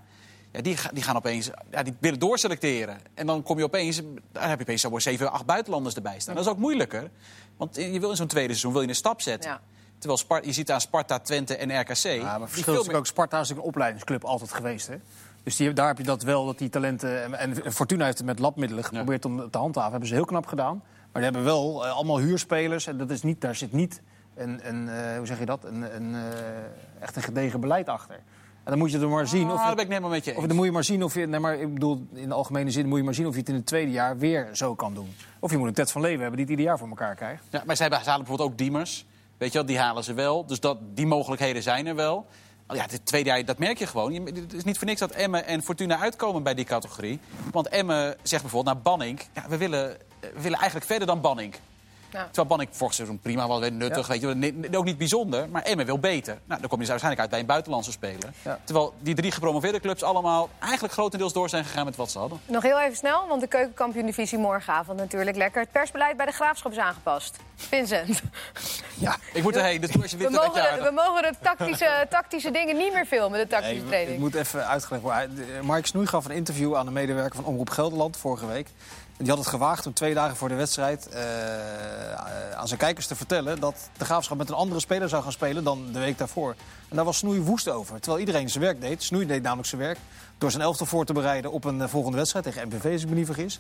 [0.54, 2.98] Ja, die, die gaan opeens ja, die willen doorselecteren.
[3.14, 6.36] En dan kom je opeens, dan heb je opeens zo'n 7, 8 buitenlanders erbij staan.
[6.36, 7.10] Dat is ook moeilijker.
[7.58, 9.50] Want je wil in zo'n tweede seizoen wil je een stap zetten.
[9.52, 9.62] Ja.
[9.98, 11.96] Terwijl Spar- je ziet aan Sparta, Twente en RKC...
[11.96, 14.88] Ja, die maar veel verschil is meer- ook Sparta is natuurlijk een opleidingsclub altijd geweest.
[14.88, 14.96] Hè?
[15.44, 17.38] Dus die, daar heb je dat wel, dat die talenten...
[17.38, 19.92] En, en Fortuna heeft het met labmiddelen geprobeerd om te handhaven.
[19.92, 20.84] hebben ze heel knap gedaan.
[21.12, 22.88] Maar die hebben wel eh, allemaal huurspelers.
[22.88, 24.02] En dat is niet, daar zit niet
[24.36, 26.22] een, een eh, hoe zeg je dat, een, een, eh,
[27.00, 28.16] echt een gedegen beleid achter.
[28.64, 30.10] En dan moet je er maar zien Ah, of dat je, ben ik niet helemaal
[30.10, 32.28] met je of, dan moet je maar zien of je, nee, maar ik bedoel, in
[32.28, 34.50] de algemene zin moet je maar zien of je het in het tweede jaar weer
[34.52, 35.16] zo kan doen.
[35.40, 37.44] Of je moet een Ted van Leeuwen hebben die het ieder jaar voor elkaar krijgt.
[37.50, 39.06] Ja, maar ze halen bijvoorbeeld ook Diemers.
[39.38, 40.46] Weet je wel, die halen ze wel.
[40.46, 42.26] Dus dat, die mogelijkheden zijn er wel.
[42.68, 44.14] Ja, het tweede jaar, dat merk je gewoon.
[44.14, 47.20] Het is niet voor niks dat Emmen en Fortuna uitkomen bij die categorie.
[47.52, 49.22] Want Emmen zegt bijvoorbeeld naar Banning...
[49.34, 51.56] Ja, we, willen, we willen eigenlijk verder dan Banning.
[52.12, 52.24] Ja.
[52.26, 54.14] Terwijl Banning vorig seizoen prima was, weer nuttig, Ja.
[54.14, 55.50] weet je, wel, ook niet bijzonder.
[55.50, 56.38] Maar Emmen wil beter.
[56.46, 58.30] Nou, dan kom je waarschijnlijk uit bij een buitenlandse speler.
[58.42, 58.60] Ja.
[58.64, 62.40] Terwijl die drie gepromoveerde clubs allemaal eigenlijk grotendeels door zijn gegaan met wat ze hadden.
[62.46, 65.62] Nog heel even snel, want de keukenkampioen-divisie morgenavond natuurlijk lekker.
[65.62, 67.38] Het persbeleid bij de Graafschap is aangepast.
[67.56, 68.22] Vincent,
[68.98, 72.94] Ja, Ik moet erheen, dus we mogen, de, we mogen de tactische, tactische dingen niet
[72.94, 74.20] meer filmen, de tactische Nee, training.
[74.20, 75.30] moet even uitgelegd worden.
[75.66, 78.68] Mark Snoei gaf een interview aan een medewerker van Omroep Gelderland vorige week.
[79.22, 81.24] Die had het gewaagd om twee dagen voor de wedstrijd eh,
[82.56, 83.60] aan zijn kijkers te vertellen...
[83.60, 86.56] dat de Graafschap met een andere speler zou gaan spelen dan de week daarvoor.
[86.90, 88.00] En daar was Snoei woest over.
[88.00, 89.04] Terwijl iedereen zijn werk deed.
[89.04, 89.98] Snoei deed namelijk zijn werk
[90.38, 93.10] door zijn elftal voor te bereiden op een eh, volgende wedstrijd tegen MVV, als ik
[93.10, 93.60] me niet vergis.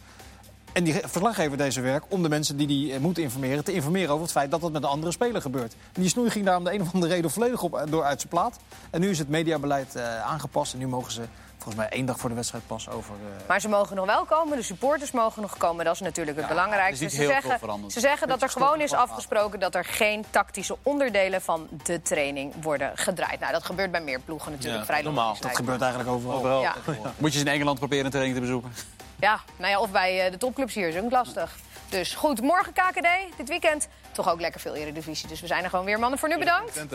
[0.73, 3.63] En die verslaggever deze werk om de mensen die die eh, moeten informeren...
[3.63, 5.75] te informeren over het feit dat dat met een andere speler gebeurt.
[5.93, 8.19] En die snoei ging daar om de een of andere reden volledig op, door uit
[8.19, 8.59] zijn plaat.
[8.89, 11.21] En nu is het mediabeleid aangepast en nu mogen ze
[11.63, 13.13] volgens mij één dag voor de wedstrijd pas over...
[13.13, 15.85] eh, Maar ze mogen nog wel komen, de supporters mogen nog komen.
[15.85, 17.05] Dat is natuurlijk het Ja, belangrijkste.
[17.05, 17.59] is Ze zeggen,
[17.91, 22.53] ze zeggen dat er gewoon is afgesproken dat er geen tactische onderdelen van de training
[22.61, 23.39] worden gedraaid.
[23.39, 25.37] Nou, dat gebeurt bij meer ploegen natuurlijk Ja, vrij normaal.
[25.39, 26.35] dat gebeurt eigenlijk overal.
[26.37, 26.61] Overal.
[26.61, 26.75] Ja.
[27.17, 28.73] Moet je eens in Engeland proberen een training te bezoeken?
[29.19, 31.55] Ja, nou ja, of bij eh, de topclubs hier is ook lastig.
[31.89, 33.07] Dus goed, morgen KKD,
[33.37, 35.27] dit weekend toch ook lekker veel Eredivisie.
[35.27, 35.99] Dus we zijn er gewoon weer.
[35.99, 36.85] Mannen, voor nu bedankt.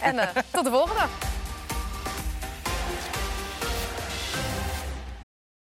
[0.00, 1.02] En eh, tot de volgende.